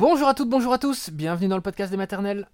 Bonjour 0.00 0.28
à 0.28 0.34
toutes, 0.34 0.48
bonjour 0.48 0.72
à 0.72 0.78
tous, 0.78 1.10
bienvenue 1.10 1.48
dans 1.48 1.56
le 1.56 1.60
podcast 1.60 1.90
des 1.90 1.98
maternelles. 1.98 2.48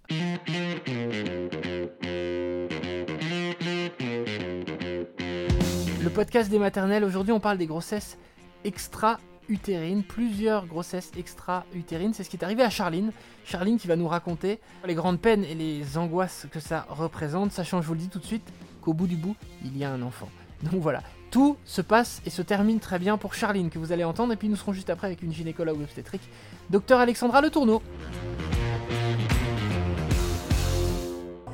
Le 6.02 6.08
podcast 6.08 6.50
des 6.50 6.58
maternelles, 6.58 7.04
aujourd'hui 7.04 7.30
on 7.30 7.38
parle 7.38 7.56
des 7.56 7.66
grossesses 7.66 8.18
extra-utérines, 8.64 10.02
plusieurs 10.02 10.66
grossesses 10.66 11.12
extra-utérines, 11.16 12.14
c'est 12.14 12.24
ce 12.24 12.30
qui 12.30 12.36
est 12.36 12.42
arrivé 12.42 12.64
à 12.64 12.68
Charline. 12.68 13.12
Charline 13.44 13.78
qui 13.78 13.86
va 13.86 13.94
nous 13.94 14.08
raconter 14.08 14.58
les 14.84 14.96
grandes 14.96 15.20
peines 15.20 15.44
et 15.44 15.54
les 15.54 15.96
angoisses 15.96 16.48
que 16.50 16.58
ça 16.58 16.84
représente, 16.88 17.52
sachant, 17.52 17.80
je 17.80 17.86
vous 17.86 17.94
le 17.94 18.00
dis 18.00 18.08
tout 18.08 18.18
de 18.18 18.24
suite, 18.26 18.52
qu'au 18.80 18.92
bout 18.92 19.06
du 19.06 19.14
bout, 19.14 19.36
il 19.64 19.78
y 19.78 19.84
a 19.84 19.92
un 19.92 20.02
enfant. 20.02 20.28
Donc 20.64 20.82
voilà, 20.82 21.00
tout 21.30 21.56
se 21.64 21.80
passe 21.80 22.22
et 22.26 22.30
se 22.30 22.42
termine 22.42 22.80
très 22.80 22.98
bien 22.98 23.18
pour 23.18 23.34
Charline 23.34 23.70
que 23.70 23.78
vous 23.78 23.92
allez 23.92 24.04
entendre, 24.04 24.32
et 24.32 24.36
puis 24.36 24.48
nous 24.48 24.56
serons 24.56 24.72
juste 24.72 24.90
après 24.90 25.06
avec 25.06 25.22
une 25.22 25.32
gynécologue 25.32 25.80
obstétrique, 25.80 26.28
docteur 26.70 27.00
Alexandra 27.00 27.40
Le 27.40 27.50
Tourneau. 27.50 27.82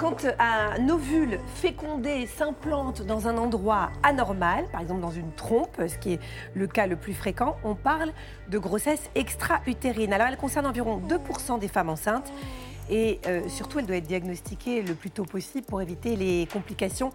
Quand 0.02 0.26
un 0.40 0.88
ovule 0.88 1.38
fécondé 1.54 2.26
s'implante 2.26 3.02
dans 3.02 3.28
un 3.28 3.36
endroit 3.36 3.90
anormal, 4.02 4.64
par 4.72 4.80
exemple 4.80 5.00
dans 5.00 5.12
une 5.12 5.30
trompe, 5.32 5.80
ce 5.86 5.96
qui 5.96 6.14
est 6.14 6.20
le 6.54 6.66
cas 6.66 6.88
le 6.88 6.96
plus 6.96 7.14
fréquent, 7.14 7.56
on 7.62 7.76
parle 7.76 8.10
de 8.48 8.58
grossesse 8.58 9.10
extra-utérine. 9.14 10.12
Alors 10.12 10.26
elle 10.26 10.36
concerne 10.36 10.66
environ 10.66 11.00
2% 11.08 11.60
des 11.60 11.68
femmes 11.68 11.88
enceintes 11.88 12.32
et 12.90 13.20
euh, 13.26 13.48
surtout 13.48 13.78
elle 13.78 13.86
doit 13.86 13.96
être 13.96 14.06
diagnostiquée 14.08 14.82
le 14.82 14.94
plus 14.94 15.10
tôt 15.10 15.24
possible 15.24 15.66
pour 15.66 15.80
éviter 15.80 16.16
les 16.16 16.48
complications. 16.52 17.12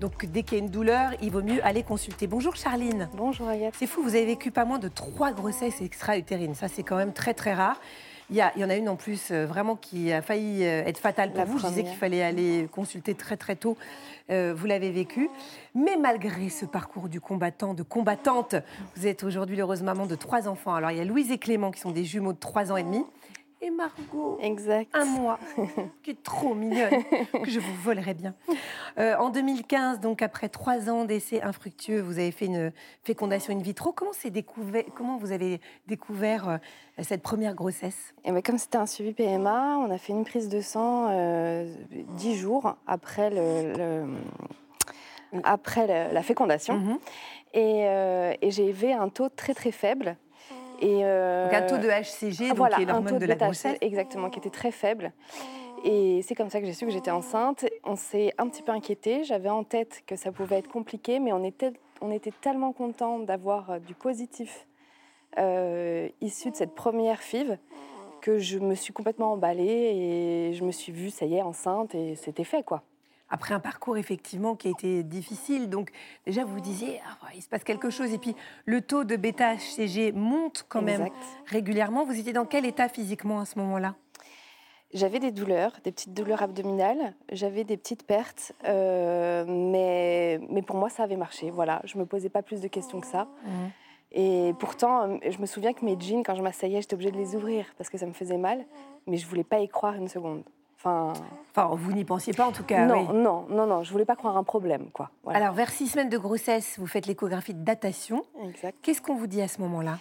Donc 0.00 0.26
dès 0.26 0.42
qu'il 0.42 0.58
y 0.58 0.60
a 0.60 0.64
une 0.64 0.70
douleur, 0.70 1.12
il 1.22 1.30
vaut 1.30 1.42
mieux 1.42 1.64
aller 1.64 1.82
consulter. 1.82 2.26
Bonjour 2.26 2.54
Charline. 2.54 3.08
Bonjour 3.16 3.48
Agathe. 3.48 3.74
C'est 3.78 3.86
fou, 3.86 4.02
vous 4.02 4.14
avez 4.14 4.26
vécu 4.26 4.50
pas 4.50 4.66
moins 4.66 4.78
de 4.78 4.88
trois 4.88 5.32
grossesses 5.32 5.80
extra-utérines. 5.80 6.54
Ça 6.54 6.68
c'est 6.68 6.82
quand 6.82 6.96
même 6.96 7.12
très 7.14 7.32
très 7.32 7.54
rare. 7.54 7.80
Il 8.28 8.34
y, 8.36 8.40
a- 8.40 8.52
il 8.56 8.60
y 8.60 8.64
en 8.64 8.70
a 8.70 8.74
une 8.74 8.88
en 8.88 8.96
plus 8.96 9.30
euh, 9.30 9.46
vraiment 9.46 9.76
qui 9.76 10.12
a 10.12 10.20
failli 10.20 10.64
euh, 10.64 10.82
être 10.84 10.98
fatale 10.98 11.30
pour 11.30 11.38
La 11.38 11.44
vous. 11.44 11.58
Je 11.60 11.66
disais 11.68 11.84
qu'il 11.84 11.94
fallait 11.94 12.22
aller 12.24 12.68
consulter 12.72 13.14
très 13.14 13.36
très 13.36 13.54
tôt. 13.54 13.76
Euh, 14.30 14.52
vous 14.54 14.66
l'avez 14.66 14.90
vécu. 14.90 15.30
Mais 15.76 15.96
malgré 15.96 16.48
ce 16.50 16.66
parcours 16.66 17.08
du 17.08 17.20
combattant, 17.20 17.72
de 17.72 17.84
combattante, 17.84 18.56
vous 18.96 19.06
êtes 19.06 19.22
aujourd'hui 19.22 19.54
l'heureuse 19.56 19.82
maman 19.84 20.06
de 20.06 20.16
trois 20.16 20.48
enfants. 20.48 20.74
Alors 20.74 20.90
il 20.90 20.98
y 20.98 21.00
a 21.00 21.04
Louise 21.04 21.30
et 21.30 21.38
Clément 21.38 21.70
qui 21.70 21.80
sont 21.80 21.92
des 21.92 22.04
jumeaux 22.04 22.32
de 22.32 22.38
trois 22.38 22.72
ans 22.72 22.76
et 22.76 22.82
demi. 22.82 23.04
Et 23.66 23.70
Margot, 23.70 24.38
Exact. 24.40 24.94
un 24.94 25.04
mois, 25.06 25.40
qui 26.04 26.12
est 26.12 26.22
trop 26.22 26.54
mignonne, 26.54 27.02
que 27.42 27.50
je 27.50 27.58
vous 27.58 27.74
volerai 27.82 28.14
bien. 28.14 28.32
Euh, 28.96 29.16
en 29.16 29.30
2015, 29.30 29.98
donc 29.98 30.22
après 30.22 30.48
trois 30.48 30.88
ans 30.88 31.04
d'essais 31.04 31.42
infructueux, 31.42 32.00
vous 32.00 32.20
avez 32.20 32.30
fait 32.30 32.44
une 32.46 32.70
fécondation 33.02 33.52
in 33.52 33.58
vitro. 33.60 33.90
Comment, 33.90 34.12
découvert, 34.30 34.84
comment 34.94 35.16
vous 35.16 35.32
avez 35.32 35.60
découvert 35.88 36.48
euh, 36.48 36.56
cette 37.02 37.22
première 37.22 37.56
grossesse? 37.56 38.14
Et 38.24 38.30
ben, 38.30 38.40
comme 38.40 38.56
c'était 38.58 38.78
un 38.78 38.86
suivi 38.86 39.12
PMA, 39.14 39.78
on 39.78 39.90
a 39.90 39.98
fait 39.98 40.12
une 40.12 40.24
prise 40.24 40.48
de 40.48 40.60
sang 40.60 41.08
euh, 41.10 41.66
dix 42.16 42.36
jours 42.36 42.76
après, 42.86 43.30
le, 43.30 43.72
le- 45.32 45.40
après 45.42 46.12
la 46.12 46.22
fécondation. 46.22 46.74
Mhm. 46.74 46.98
Et, 47.52 47.86
euh, 47.88 48.32
et 48.42 48.50
j'ai 48.52 48.70
eu 48.70 48.92
un 48.92 49.08
taux 49.08 49.28
très 49.28 49.54
très 49.54 49.72
faible. 49.72 50.16
Et, 50.80 51.00
euh, 51.04 51.44
Donc 51.44 51.54
un 51.54 51.62
taux 51.62 51.78
de 51.78 51.88
HCG, 51.88 52.48
donc 52.48 52.58
voilà, 52.58 52.76
qui 52.76 52.82
est 52.82 52.86
l'hormone 52.86 53.18
de 53.18 53.26
la 53.26 53.34
grossesse. 53.34 53.78
Exactement, 53.80 54.30
qui 54.30 54.38
était 54.38 54.50
très 54.50 54.70
faible. 54.70 55.12
Et 55.84 56.22
c'est 56.22 56.34
comme 56.34 56.50
ça 56.50 56.60
que 56.60 56.66
j'ai 56.66 56.72
su 56.72 56.86
que 56.86 56.92
j'étais 56.92 57.10
enceinte. 57.10 57.64
On 57.84 57.96
s'est 57.96 58.32
un 58.38 58.48
petit 58.48 58.62
peu 58.62 58.72
inquiété. 58.72 59.24
J'avais 59.24 59.50
en 59.50 59.62
tête 59.62 60.02
que 60.06 60.16
ça 60.16 60.32
pouvait 60.32 60.58
être 60.58 60.68
compliqué, 60.68 61.20
mais 61.20 61.32
on 61.32 61.44
était, 61.44 61.72
on 62.00 62.10
était 62.10 62.32
tellement 62.40 62.72
contents 62.72 63.18
d'avoir 63.18 63.70
euh, 63.70 63.78
du 63.78 63.94
positif 63.94 64.66
euh, 65.38 66.08
issu 66.20 66.50
de 66.50 66.56
cette 66.56 66.74
première 66.74 67.20
FIV 67.20 67.58
que 68.22 68.38
je 68.38 68.58
me 68.58 68.74
suis 68.74 68.92
complètement 68.92 69.32
emballée 69.32 69.62
et 70.50 70.54
je 70.54 70.64
me 70.64 70.72
suis 70.72 70.92
vue, 70.92 71.10
ça 71.10 71.26
y 71.26 71.36
est, 71.36 71.42
enceinte 71.42 71.94
et 71.94 72.16
c'était 72.16 72.44
fait 72.44 72.64
quoi. 72.64 72.82
Après 73.28 73.54
un 73.54 73.60
parcours 73.60 73.96
effectivement 73.96 74.54
qui 74.54 74.68
a 74.68 74.70
été 74.70 75.02
difficile, 75.02 75.68
donc 75.68 75.90
déjà 76.26 76.44
vous 76.44 76.54
vous 76.54 76.60
disiez, 76.60 77.00
ah, 77.04 77.28
il 77.34 77.42
se 77.42 77.48
passe 77.48 77.64
quelque 77.64 77.90
chose. 77.90 78.12
Et 78.12 78.18
puis 78.18 78.36
le 78.64 78.80
taux 78.80 79.04
de 79.04 79.16
bêta-HCG 79.16 80.12
monte 80.12 80.64
quand 80.68 80.82
même 80.82 81.08
régulièrement. 81.46 82.04
Vous 82.04 82.18
étiez 82.18 82.32
dans 82.32 82.46
quel 82.46 82.64
état 82.64 82.88
physiquement 82.88 83.40
à 83.40 83.44
ce 83.44 83.58
moment-là? 83.58 83.96
J'avais 84.94 85.18
des 85.18 85.32
douleurs, 85.32 85.72
des 85.82 85.90
petites 85.90 86.14
douleurs 86.14 86.42
abdominales, 86.42 87.14
j'avais 87.32 87.64
des 87.64 87.76
petites 87.76 88.06
pertes, 88.06 88.52
euh, 88.64 89.44
mais, 89.46 90.38
mais 90.48 90.62
pour 90.62 90.76
moi 90.76 90.88
ça 90.88 91.02
avait 91.02 91.16
marché. 91.16 91.50
Voilà, 91.50 91.82
je 91.84 91.98
me 91.98 92.06
posais 92.06 92.28
pas 92.28 92.42
plus 92.42 92.60
de 92.60 92.68
questions 92.68 93.00
que 93.00 93.06
ça. 93.06 93.26
Et 94.12 94.54
pourtant, 94.60 95.10
euh, 95.10 95.18
je 95.28 95.38
me 95.38 95.46
souviens 95.46 95.72
que 95.72 95.84
mes 95.84 95.98
jeans, 95.98 96.22
quand 96.22 96.36
je 96.36 96.42
m'asseyais, 96.42 96.80
j'étais 96.80 96.94
obligée 96.94 97.10
de 97.10 97.18
les 97.18 97.34
ouvrir 97.34 97.66
parce 97.76 97.90
que 97.90 97.98
ça 97.98 98.06
me 98.06 98.12
faisait 98.12 98.38
mal, 98.38 98.64
mais 99.06 99.16
je 99.16 99.26
voulais 99.26 99.44
pas 99.44 99.58
y 99.58 99.68
croire 99.68 99.94
une 99.94 100.08
seconde. 100.08 100.44
Enfin, 100.78 101.12
Enfin, 101.50 101.74
vous 101.74 101.92
n'y 101.92 102.04
pensiez 102.04 102.32
pas 102.34 102.46
en 102.46 102.52
tout 102.52 102.62
cas. 102.64 102.84
non, 102.86 103.06
oui. 103.10 103.16
non, 103.18 103.46
non, 103.48 103.66
non, 103.66 103.82
je 103.82 103.90
voulais 103.92 104.04
pas 104.04 104.14
croire 104.16 104.36
un 104.36 104.44
problème, 104.44 104.90
quoi. 104.92 105.10
Voilà. 105.24 105.38
Alors, 105.38 105.54
vers 105.54 105.70
six 105.70 105.86
semaines 105.88 106.10
de 106.10 106.18
grossesse, 106.18 106.78
vous 106.78 106.86
faites 106.86 107.06
l'échographie 107.06 107.54
de 107.54 107.64
datation. 107.64 108.22
exact. 108.44 108.76
Qu'est-ce 108.82 109.00
qu'on 109.00 109.14
vous 109.16 109.26
dit 109.26 109.40
à 109.40 109.48
ce 109.48 109.60
moment-là? 109.62 109.98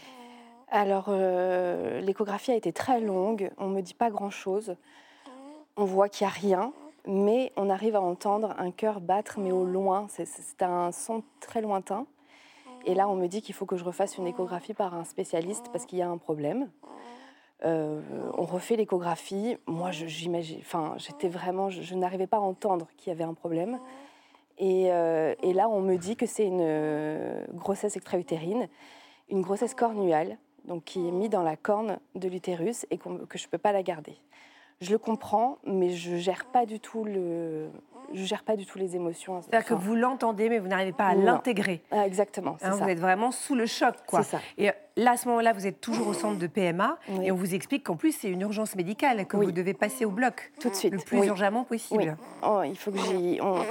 Alors, 0.70 1.06
euh, 1.10 2.02
l'échographie 2.02 2.52
a 2.52 2.56
été 2.56 2.74
très 2.74 3.00
longue, 3.00 3.52
on 3.58 3.68
me 3.68 3.82
dit 3.82 3.94
pas 3.94 4.10
grand-chose. 4.10 4.76
On 5.78 5.86
voit 5.86 6.10
qu'il 6.10 6.26
y 6.26 6.28
a 6.28 6.34
rien, 6.34 6.74
mais 7.08 7.54
on 7.56 7.70
arrive 7.70 7.96
à 7.96 8.02
entendre 8.02 8.54
un 8.58 8.72
cœur 8.72 9.00
battre, 9.00 9.40
mais 9.40 9.52
au 9.52 9.64
loin. 9.66 10.08
C'est- 10.10 10.26
C'est 10.26 10.62
un 10.64 10.92
son 10.92 11.24
très 11.40 11.62
lointain. 11.62 12.06
Et 12.86 12.94
là, 12.96 13.08
on 13.08 13.16
me 13.16 13.28
dit 13.28 13.42
qu'il 13.42 13.56
faut 13.56 13.66
que 13.66 13.78
je 13.78 13.84
refasse 13.84 14.18
une 14.18 14.28
échographie 14.28 14.74
par 14.74 14.94
un 14.94 15.06
spécialiste 15.06 15.68
parce 15.72 15.86
qu'il 15.86 15.98
y 16.00 16.02
a 16.02 16.10
un 16.10 16.18
problème. 16.18 16.70
Euh, 17.66 18.00
on 18.38 18.46
refait 18.46 18.76
l'échographie. 18.76 19.58
Moi, 19.66 19.92
j'imagine, 19.92 20.60
enfin, 20.60 20.96
j'étais 20.98 21.28
vraiment, 21.28 21.70
je, 21.70 21.96
n'arrivais 21.96 22.28
pas 22.28 22.38
à 22.38 22.42
entendre 22.42 22.88
qu'il 22.98 23.10
y 23.10 23.12
avait 23.12 23.24
un 23.24 23.34
problème. 23.34 23.80
Et, 24.58 24.92
euh, 24.92 25.34
là, 25.44 25.68
on 25.68 25.82
me 25.82 25.98
dit 25.98 26.16
que 26.16 26.26
c'est 26.26 26.46
une 26.46 26.62
euh, 26.62 27.44
grossesse 27.54 27.98
extra-utérine, 27.98 28.70
une 29.30 29.42
grossesse 29.42 29.74
cornuale, 29.74 30.38
donc 30.66 30.84
qui 30.84 31.08
est 31.08 31.12
mise 31.12 31.30
dans 31.30 31.44
la 31.44 31.56
corne 31.56 32.00
de 32.14 32.28
l'utérus 32.28 32.86
et 32.92 32.98
que 32.98 33.38
je 33.38 33.46
ne 33.46 33.50
peux 33.50 33.58
pas 33.58 33.72
la 33.72 33.84
garder. 33.84 34.16
Je 34.82 34.92
le 34.92 34.98
comprends, 34.98 35.58
mais 35.66 35.92
je 35.92 36.18
gère 36.18 36.46
pas 36.46 36.66
du 36.66 36.80
tout 36.80 37.04
le, 37.04 37.70
je 38.14 38.24
gère 38.26 38.44
pas 38.44 38.56
du 38.56 38.66
tout 38.66 38.78
les 38.78 38.96
émotions. 38.96 39.42
C'est-à-dire 39.42 39.68
que 39.68 39.74
vous 39.74 39.96
l'entendez, 39.96 40.50
mais 40.50 40.60
vous 40.60 40.68
n'arrivez 40.68 40.94
pas 40.94 41.06
à 41.08 41.16
l'intégrer. 41.16 41.82
ah, 41.92 42.06
exactement, 42.06 42.58
Hein, 42.62 42.72
ça. 42.72 42.84
vous 42.84 42.90
êtes 42.90 43.00
vraiment 43.00 43.32
sous 43.32 43.56
le 43.56 43.66
choc, 43.66 43.96
quoi. 44.08 44.24
Ça. 44.24 44.40
Et 44.58 44.70
euh, 44.70 44.74
là, 44.98 45.12
à 45.12 45.18
ce 45.18 45.28
moment-là, 45.30 45.54
vous 45.54 45.68
êtes 45.68 45.82
toujours 45.82 46.08
au 46.08 46.14
centre 46.14 46.38
de 46.40 46.48
PMA 46.48 46.98
Oui. 47.10 47.28
et 47.28 47.32
on 47.32 47.36
vous 47.36 47.54
explique 47.56 47.84
qu'en 47.86 47.96
plus, 47.96 48.12
c'est 48.12 48.30
une 48.30 48.42
urgence 48.42 48.76
médicale, 48.76 49.26
que 49.26 49.38
Oui. 49.38 49.46
vous 49.46 49.52
devez 49.52 49.74
passer 49.74 50.06
au 50.06 50.12
bloc 50.12 50.52
Tout 50.60 50.70
de 50.70 50.76
suite. 50.76 50.94
le 50.94 51.00
plus 51.00 51.20
oui. 51.20 51.28
urgemment 51.28 51.64
possible. 51.64 52.18
Oh, 52.44 52.62
il 52.64 52.78
faut 52.78 52.92
que 52.92 53.00
j'y. 53.00 53.40
On, 53.42 53.62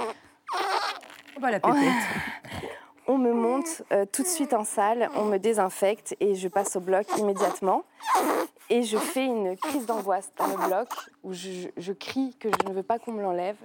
pépette. 1.41 1.61
on 3.07 3.17
me 3.17 3.33
monte 3.33 3.83
euh, 3.91 4.05
tout 4.11 4.23
de 4.23 4.27
suite 4.27 4.53
en 4.53 4.63
salle, 4.63 5.09
on 5.15 5.25
me 5.25 5.37
désinfecte 5.37 6.15
et 6.19 6.35
je 6.35 6.47
passe 6.47 6.75
au 6.75 6.79
bloc 6.79 7.05
immédiatement. 7.17 7.83
Et 8.69 8.81
je 8.81 8.97
fais 8.97 9.25
une 9.25 9.55
crise 9.57 9.85
d'angoisse 9.85 10.31
dans 10.37 10.47
le 10.47 10.67
bloc 10.67 10.87
où 11.23 11.33
je, 11.33 11.67
je 11.77 11.93
crie 11.93 12.35
que 12.39 12.49
je 12.49 12.67
ne 12.69 12.73
veux 12.73 12.81
pas 12.83 12.97
qu'on 12.97 13.11
me 13.11 13.21
l'enlève. 13.21 13.57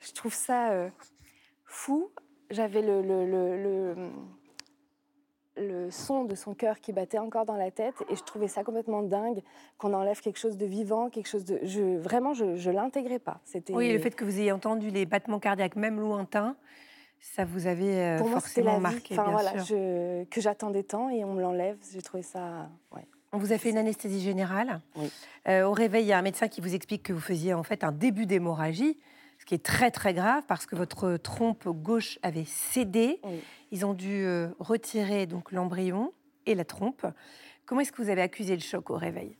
Je 0.00 0.12
trouve 0.12 0.34
ça 0.34 0.70
euh, 0.72 0.88
fou. 1.64 2.10
J'avais 2.50 2.82
le, 2.82 3.00
le, 3.02 3.26
le, 3.26 3.94
le, 5.56 5.90
son 5.90 6.24
de 6.24 6.34
son 6.34 6.54
cœur 6.54 6.80
qui 6.80 6.92
battait 6.92 7.18
encore 7.18 7.44
dans 7.44 7.56
la 7.56 7.70
tête 7.70 7.94
et 8.08 8.16
je 8.16 8.22
trouvais 8.22 8.48
ça 8.48 8.64
complètement 8.64 9.02
dingue 9.02 9.42
qu'on 9.78 9.92
enlève 9.92 10.20
quelque 10.20 10.38
chose 10.38 10.56
de 10.56 10.66
vivant, 10.66 11.10
quelque 11.10 11.28
chose 11.28 11.44
de... 11.44 11.60
Je, 11.62 11.98
vraiment, 11.98 12.32
je 12.34 12.44
ne 12.44 12.72
l'intégrais 12.74 13.18
pas. 13.18 13.40
C'était 13.44 13.74
Oui, 13.74 13.92
le 13.92 13.98
fait 13.98 14.10
que 14.12 14.24
vous 14.24 14.38
ayez 14.40 14.52
entendu 14.52 14.90
les 14.90 15.06
battements 15.06 15.38
cardiaques, 15.38 15.76
même 15.76 16.00
lointains, 16.00 16.56
ça 17.20 17.44
vous 17.44 17.66
avait 17.66 17.94
euh, 18.00 18.18
pour 18.18 18.28
moi, 18.30 18.40
forcément 18.40 18.70
la 18.72 18.76
vie. 18.76 18.82
marqué, 18.82 19.14
Enfin, 19.14 19.24
bien 19.24 19.32
voilà, 19.32 19.50
sûr. 19.62 19.76
je- 19.76 20.24
que 20.24 20.40
j'attendais 20.40 20.82
tant 20.82 21.10
et 21.10 21.24
on 21.24 21.34
me 21.34 21.42
l'enlève. 21.42 21.76
J'ai 21.92 22.02
trouvé 22.02 22.22
ça. 22.22 22.68
ouais. 22.94 23.06
On 23.32 23.38
vous 23.38 23.52
a 23.52 23.58
fait 23.58 23.70
une 23.70 23.78
anesthésie 23.78 24.20
générale. 24.22 24.80
Oui. 24.96 25.08
Euh, 25.46 25.64
au 25.64 25.72
réveil, 25.72 26.04
il 26.04 26.08
y 26.08 26.12
a 26.12 26.18
un 26.18 26.22
médecin 26.22 26.48
qui 26.48 26.60
vous 26.60 26.74
explique 26.74 27.04
que 27.04 27.12
vous 27.12 27.20
faisiez 27.20 27.54
en 27.54 27.62
fait 27.62 27.84
un 27.84 27.92
début 27.92 28.26
d'hémorragie, 28.26 28.98
ce 29.40 29.46
qui 29.46 29.54
est 29.54 29.64
très 29.64 29.90
très 29.90 30.12
grave 30.12 30.44
parce 30.46 30.66
que 30.66 30.76
votre 30.76 31.16
trompe 31.16 31.66
gauche 31.66 32.18
avait 32.22 32.44
cédé. 32.44 33.20
Oui. 33.24 33.40
Ils 33.72 33.86
ont 33.86 33.94
dû 33.94 34.24
euh, 34.26 34.48
retirer 34.58 35.26
donc 35.26 35.50
l'embryon 35.50 36.12
et 36.44 36.54
la 36.54 36.66
trompe. 36.66 37.06
Comment 37.64 37.80
est-ce 37.80 37.90
que 37.90 38.02
vous 38.02 38.10
avez 38.10 38.20
accusé 38.20 38.54
le 38.54 38.60
choc 38.60 38.90
au 38.90 38.96
réveil? 38.96 39.38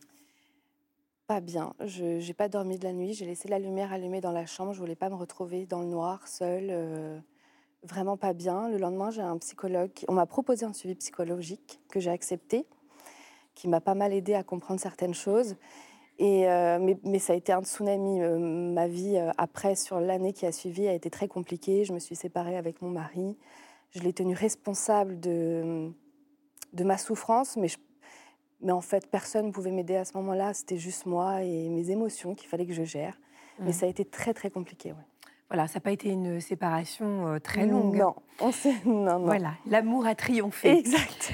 Pas 1.27 1.39
bien. 1.39 1.73
Je 1.85 2.25
n'ai 2.25 2.33
pas 2.33 2.49
dormi 2.49 2.79
de 2.79 2.83
la 2.83 2.93
nuit. 2.93 3.13
J'ai 3.13 3.25
laissé 3.27 3.47
la 3.47 3.59
lumière 3.59 3.93
allumée 3.93 4.21
dans 4.21 4.31
la 4.31 4.47
chambre. 4.47 4.73
Je 4.73 4.79
voulais 4.79 4.95
pas 4.95 5.09
me 5.09 5.15
retrouver 5.15 5.67
dans 5.67 5.81
le 5.81 5.87
noir, 5.87 6.27
seule. 6.27 6.69
euh, 6.71 7.19
vraiment 7.83 8.17
pas 8.17 8.33
bien. 8.33 8.69
Le 8.69 8.77
lendemain, 8.77 9.11
j'ai 9.11 9.21
un 9.21 9.37
psychologue. 9.37 9.91
On 10.07 10.13
m'a 10.13 10.25
proposé 10.25 10.65
un 10.65 10.73
suivi 10.73 10.95
psychologique 10.95 11.79
que 11.89 11.99
j'ai 11.99 12.09
accepté, 12.09 12.65
qui 13.53 13.67
m'a 13.67 13.81
pas 13.81 13.95
mal 13.95 14.13
aidé 14.13 14.33
à 14.33 14.43
comprendre 14.43 14.79
certaines 14.79 15.13
choses. 15.13 15.55
Et, 16.23 16.47
euh, 16.47 16.77
mais, 16.79 16.99
mais 17.03 17.17
ça 17.17 17.33
a 17.33 17.35
été 17.35 17.51
un 17.51 17.63
tsunami. 17.63 18.21
Euh, 18.21 18.37
ma 18.37 18.87
vie 18.87 19.17
euh, 19.17 19.31
après, 19.39 19.75
sur 19.75 19.99
l'année 19.99 20.33
qui 20.33 20.45
a 20.45 20.51
suivi, 20.51 20.87
a 20.87 20.93
été 20.93 21.09
très 21.09 21.27
compliquée. 21.27 21.83
Je 21.83 21.93
me 21.93 21.99
suis 21.99 22.15
séparée 22.15 22.57
avec 22.57 22.79
mon 22.83 22.91
mari. 22.91 23.37
Je 23.89 24.01
l'ai 24.01 24.13
tenu 24.13 24.35
responsable 24.35 25.19
de, 25.19 25.89
de 26.73 26.83
ma 26.83 26.97
souffrance, 26.99 27.57
mais 27.57 27.67
je, 27.67 27.77
Mais 28.61 28.71
en 28.71 28.81
fait, 28.81 29.07
personne 29.07 29.47
ne 29.47 29.51
pouvait 29.51 29.71
m'aider 29.71 29.95
à 29.95 30.05
ce 30.05 30.15
moment-là. 30.17 30.53
C'était 30.53 30.77
juste 30.77 31.07
moi 31.07 31.41
et 31.43 31.69
mes 31.69 31.89
émotions 31.89 32.35
qu'il 32.35 32.47
fallait 32.47 32.67
que 32.67 32.73
je 32.73 32.83
gère. 32.83 33.19
Mais 33.57 33.65
Mhm. 33.67 33.73
ça 33.73 33.85
a 33.87 33.89
été 33.89 34.05
très, 34.05 34.33
très 34.35 34.51
compliqué. 34.51 34.91
ouais. 34.91 35.05
Voilà, 35.51 35.67
ça 35.67 35.75
n'a 35.75 35.81
pas 35.81 35.91
été 35.91 36.07
une 36.09 36.39
séparation 36.39 37.27
euh, 37.27 37.39
très 37.39 37.65
longue. 37.65 37.97
Non, 37.97 38.15
on 38.39 38.53
sait- 38.53 38.73
non, 38.85 39.19
non. 39.19 39.25
Voilà, 39.25 39.53
l'amour 39.65 40.05
a 40.05 40.15
triomphé. 40.15 40.69
Exact. 40.79 41.33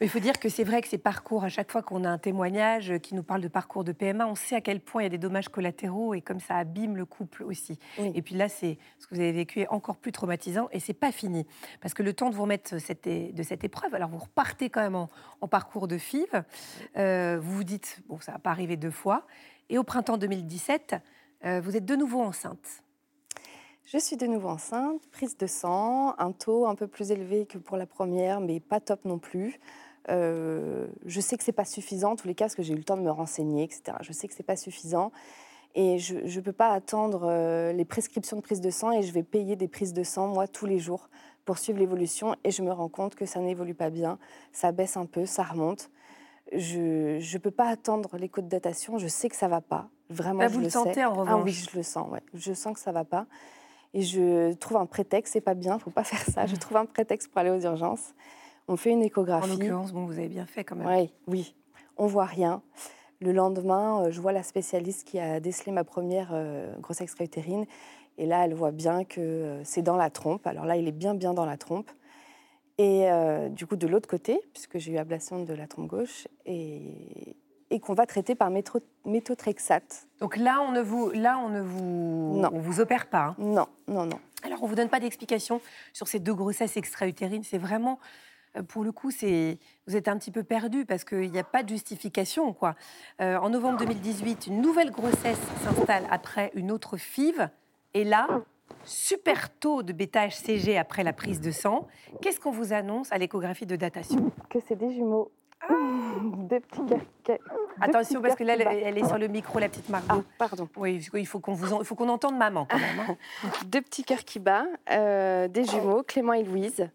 Mais 0.00 0.06
il 0.06 0.08
faut 0.08 0.20
dire 0.20 0.38
que 0.38 0.48
c'est 0.48 0.64
vrai 0.64 0.80
que 0.80 0.88
ces 0.88 0.96
parcours, 0.96 1.44
à 1.44 1.50
chaque 1.50 1.70
fois 1.70 1.82
qu'on 1.82 2.02
a 2.04 2.08
un 2.08 2.16
témoignage 2.16 2.96
qui 3.02 3.14
nous 3.14 3.22
parle 3.22 3.42
de 3.42 3.48
parcours 3.48 3.84
de 3.84 3.92
PMA, 3.92 4.26
on 4.26 4.34
sait 4.36 4.54
à 4.56 4.62
quel 4.62 4.80
point 4.80 5.02
il 5.02 5.04
y 5.04 5.06
a 5.06 5.10
des 5.10 5.18
dommages 5.18 5.50
collatéraux 5.50 6.14
et 6.14 6.22
comme 6.22 6.40
ça 6.40 6.56
abîme 6.56 6.96
le 6.96 7.04
couple 7.04 7.42
aussi. 7.42 7.78
Oui. 7.98 8.10
Et 8.14 8.22
puis 8.22 8.36
là, 8.36 8.48
c'est 8.48 8.78
ce 9.00 9.06
que 9.06 9.14
vous 9.14 9.20
avez 9.20 9.32
vécu 9.32 9.60
est 9.60 9.68
encore 9.68 9.96
plus 9.96 10.12
traumatisant 10.12 10.68
et 10.72 10.80
c'est 10.80 10.94
pas 10.94 11.12
fini 11.12 11.46
parce 11.82 11.92
que 11.92 12.02
le 12.02 12.14
temps 12.14 12.30
de 12.30 12.34
vous 12.36 12.42
remettre 12.42 12.78
cette 12.78 13.06
de 13.08 13.42
cette 13.42 13.64
épreuve, 13.64 13.94
alors 13.94 14.08
vous 14.08 14.16
repartez 14.18 14.70
quand 14.70 14.80
même 14.80 14.94
en, 14.94 15.10
en 15.42 15.48
parcours 15.48 15.88
de 15.88 15.98
FIV, 15.98 16.42
euh, 16.96 17.38
vous 17.42 17.52
vous 17.56 17.64
dites 17.64 18.00
bon, 18.08 18.18
ça 18.20 18.32
va 18.32 18.38
pas 18.38 18.50
arriver 18.50 18.76
deux 18.78 18.90
fois, 18.90 19.26
et 19.68 19.76
au 19.76 19.82
printemps 19.84 20.16
2017, 20.16 20.94
euh, 21.44 21.60
vous 21.62 21.76
êtes 21.76 21.84
de 21.84 21.96
nouveau 21.96 22.22
enceinte. 22.22 22.82
Je 23.90 23.96
suis 23.96 24.16
de 24.18 24.26
nouveau 24.26 24.48
enceinte, 24.50 25.00
prise 25.12 25.38
de 25.38 25.46
sang, 25.46 26.14
un 26.18 26.32
taux 26.32 26.66
un 26.66 26.74
peu 26.74 26.86
plus 26.86 27.10
élevé 27.10 27.46
que 27.46 27.56
pour 27.56 27.78
la 27.78 27.86
première, 27.86 28.38
mais 28.40 28.60
pas 28.60 28.80
top 28.80 29.06
non 29.06 29.18
plus. 29.18 29.58
Euh, 30.10 30.86
je 31.06 31.20
sais 31.22 31.38
que 31.38 31.42
c'est 31.44 31.52
pas 31.52 31.64
suffisant, 31.64 32.12
en 32.12 32.16
tous 32.16 32.26
les 32.28 32.34
cas, 32.34 32.44
parce 32.46 32.54
que 32.54 32.62
j'ai 32.62 32.74
eu 32.74 32.76
le 32.76 32.84
temps 32.84 32.98
de 32.98 33.02
me 33.02 33.10
renseigner, 33.10 33.64
etc. 33.64 33.96
Je 34.02 34.12
sais 34.12 34.28
que 34.28 34.34
c'est 34.34 34.42
pas 34.42 34.56
suffisant. 34.56 35.10
Et 35.74 35.98
je 35.98 36.16
ne 36.16 36.40
peux 36.42 36.52
pas 36.52 36.68
attendre 36.70 37.22
euh, 37.30 37.72
les 37.72 37.86
prescriptions 37.86 38.36
de 38.36 38.42
prise 38.42 38.60
de 38.60 38.68
sang 38.70 38.90
et 38.92 39.02
je 39.02 39.12
vais 39.12 39.22
payer 39.22 39.56
des 39.56 39.68
prises 39.68 39.94
de 39.94 40.02
sang, 40.02 40.26
moi, 40.28 40.46
tous 40.48 40.66
les 40.66 40.78
jours 40.78 41.08
pour 41.46 41.56
suivre 41.56 41.78
l'évolution. 41.78 42.34
Et 42.44 42.50
je 42.50 42.62
me 42.62 42.72
rends 42.72 42.88
compte 42.90 43.14
que 43.14 43.24
ça 43.24 43.40
n'évolue 43.40 43.74
pas 43.74 43.88
bien. 43.88 44.18
Ça 44.52 44.70
baisse 44.70 44.98
un 44.98 45.06
peu, 45.06 45.24
ça 45.24 45.44
remonte. 45.44 45.90
Je 46.52 47.16
ne 47.20 47.38
peux 47.38 47.50
pas 47.50 47.68
attendre 47.68 48.18
l'écho 48.18 48.42
de 48.42 48.48
datation. 48.48 48.98
Je 48.98 49.06
sais 49.08 49.30
que 49.30 49.36
ça 49.36 49.48
va 49.48 49.62
pas. 49.62 49.88
Vraiment, 50.10 50.40
Là, 50.40 50.48
je 50.48 50.54
vous 50.54 50.58
le 50.60 50.64
le 50.66 50.70
sentez 50.70 50.94
sais. 50.94 51.04
en 51.04 51.12
Ah 51.26 51.36
oui, 51.36 51.40
revanche. 51.52 51.70
je 51.72 51.76
le 51.76 51.82
sens. 51.82 52.10
Ouais. 52.10 52.22
Je 52.34 52.52
sens 52.52 52.74
que 52.74 52.80
ça 52.80 52.92
va 52.92 53.04
pas. 53.04 53.26
Et 53.94 54.02
je 54.02 54.52
trouve 54.54 54.76
un 54.76 54.86
prétexte. 54.86 55.32
C'est 55.32 55.40
pas 55.40 55.54
bien. 55.54 55.78
Faut 55.78 55.90
pas 55.90 56.04
faire 56.04 56.22
ça. 56.22 56.46
Je 56.46 56.56
trouve 56.56 56.76
un 56.76 56.86
prétexte 56.86 57.28
pour 57.28 57.38
aller 57.38 57.50
aux 57.50 57.60
urgences. 57.60 58.14
On 58.68 58.76
fait 58.76 58.90
une 58.90 59.00
En 59.00 59.02
échographie. 59.02 59.50
l'occurrence, 59.50 59.92
bon, 59.92 60.04
vous 60.04 60.18
avez 60.18 60.28
bien 60.28 60.46
fait 60.46 60.64
quand 60.64 60.76
même. 60.76 60.86
Oui, 60.86 61.10
oui. 61.26 61.54
On 61.96 62.06
voit 62.06 62.26
rien. 62.26 62.62
Le 63.20 63.32
lendemain, 63.32 64.04
euh, 64.04 64.10
je 64.10 64.20
vois 64.20 64.32
la 64.32 64.42
spécialiste 64.42 65.06
qui 65.06 65.18
a 65.18 65.40
décelé 65.40 65.72
ma 65.72 65.84
première 65.84 66.30
euh, 66.32 66.76
grossesse 66.78 67.02
extra-utérine. 67.02 67.66
Et 68.18 68.26
là, 68.26 68.44
elle 68.44 68.54
voit 68.54 68.72
bien 68.72 69.04
que 69.04 69.20
euh, 69.20 69.64
c'est 69.64 69.82
dans 69.82 69.96
la 69.96 70.10
trompe. 70.10 70.46
Alors 70.46 70.64
là, 70.66 70.76
il 70.76 70.86
est 70.86 70.92
bien, 70.92 71.14
bien 71.14 71.34
dans 71.34 71.46
la 71.46 71.56
trompe. 71.56 71.90
Et 72.76 73.10
euh, 73.10 73.48
du 73.48 73.66
coup, 73.66 73.76
de 73.76 73.86
l'autre 73.86 74.08
côté, 74.08 74.40
puisque 74.52 74.78
j'ai 74.78 74.92
eu 74.92 74.98
ablation 74.98 75.42
de 75.42 75.52
la 75.52 75.66
trompe 75.66 75.88
gauche, 75.88 76.28
et, 76.46 77.36
et 77.70 77.80
qu'on 77.80 77.94
va 77.94 78.06
traiter 78.06 78.34
par 78.34 78.50
métro- 78.50 78.82
méthotrexate. 79.04 80.06
Donc 80.20 80.36
là, 80.36 80.60
on 80.66 80.72
ne 80.72 80.80
vous, 80.80 81.10
là, 81.10 81.38
on 81.38 81.48
ne 81.48 81.60
vous, 81.60 82.40
Non. 82.40 82.50
on 82.52 82.58
vous 82.60 82.80
opère 82.80 83.06
pas. 83.06 83.26
hein. 83.26 83.34
Non, 83.38 83.66
non, 83.86 84.04
non. 84.06 84.18
Alors, 84.44 84.62
on 84.62 84.66
vous 84.66 84.74
donne 84.74 84.88
pas 84.88 85.00
d'explication 85.00 85.60
sur 85.92 86.08
ces 86.08 86.18
deux 86.18 86.34
grossesses 86.34 86.76
extra-utérines. 86.76 87.42
C'est 87.44 87.58
vraiment, 87.58 87.98
euh, 88.56 88.62
pour 88.62 88.84
le 88.84 88.92
coup, 88.92 89.10
c'est, 89.10 89.58
vous 89.86 89.96
êtes 89.96 90.08
un 90.08 90.16
petit 90.16 90.30
peu 90.30 90.44
perdu 90.44 90.84
parce 90.86 91.04
qu'il 91.04 91.30
n'y 91.30 91.38
a 91.38 91.44
pas 91.44 91.62
de 91.62 91.68
justification, 91.68 92.52
quoi. 92.52 92.74
Euh, 93.20 93.36
en 93.38 93.50
novembre 93.50 93.78
2018, 93.78 94.46
une 94.46 94.60
nouvelle 94.62 94.90
grossesse 94.92 95.38
s'installe 95.64 96.04
après 96.10 96.50
une 96.54 96.70
autre 96.70 96.96
FIV, 96.96 97.48
et 97.94 98.04
là, 98.04 98.28
super 98.84 99.50
taux 99.58 99.82
de 99.82 99.92
bêta-HCG 99.92 100.78
après 100.78 101.02
la 101.02 101.12
prise 101.12 101.40
de 101.40 101.50
sang. 101.50 101.86
Qu'est-ce 102.22 102.38
qu'on 102.38 102.52
vous 102.52 102.72
annonce 102.72 103.10
à 103.12 103.18
l'échographie 103.18 103.66
de 103.66 103.76
datation? 103.76 104.30
Que 104.50 104.58
c'est 104.66 104.76
des 104.76 104.92
jumeaux. 104.92 105.30
Deux 106.48 106.60
petits 106.60 106.82
deux 106.82 107.36
Attention, 107.80 108.22
parce 108.22 108.34
que 108.36 108.44
là, 108.44 108.54
elle, 108.56 108.96
est 108.98 109.06
sur 109.06 109.18
le 109.18 109.28
micro, 109.28 109.58
la 109.58 109.68
petite. 109.68 109.88
Margot. 109.88 110.06
Ah, 110.08 110.22
pardon. 110.38 110.68
Oui, 110.76 111.06
il 111.14 111.26
faut 111.26 111.40
qu'on 111.40 111.52
vous, 111.52 111.72
en- 111.72 111.80
il 111.80 111.84
faut 111.84 111.94
qu'on 111.94 112.08
entende 112.08 112.36
maman 112.36 112.66
quand 112.70 112.78
même. 112.78 113.00
hein. 113.00 113.16
Deux 113.66 113.82
petits 113.82 114.04
cœurs 114.04 114.24
qui 114.24 114.38
battent, 114.38 114.66
euh, 114.90 115.46
des 115.48 115.64
jumeaux, 115.64 116.02
Clément 116.02 116.32
et 116.32 116.42
Louise. 116.42 116.88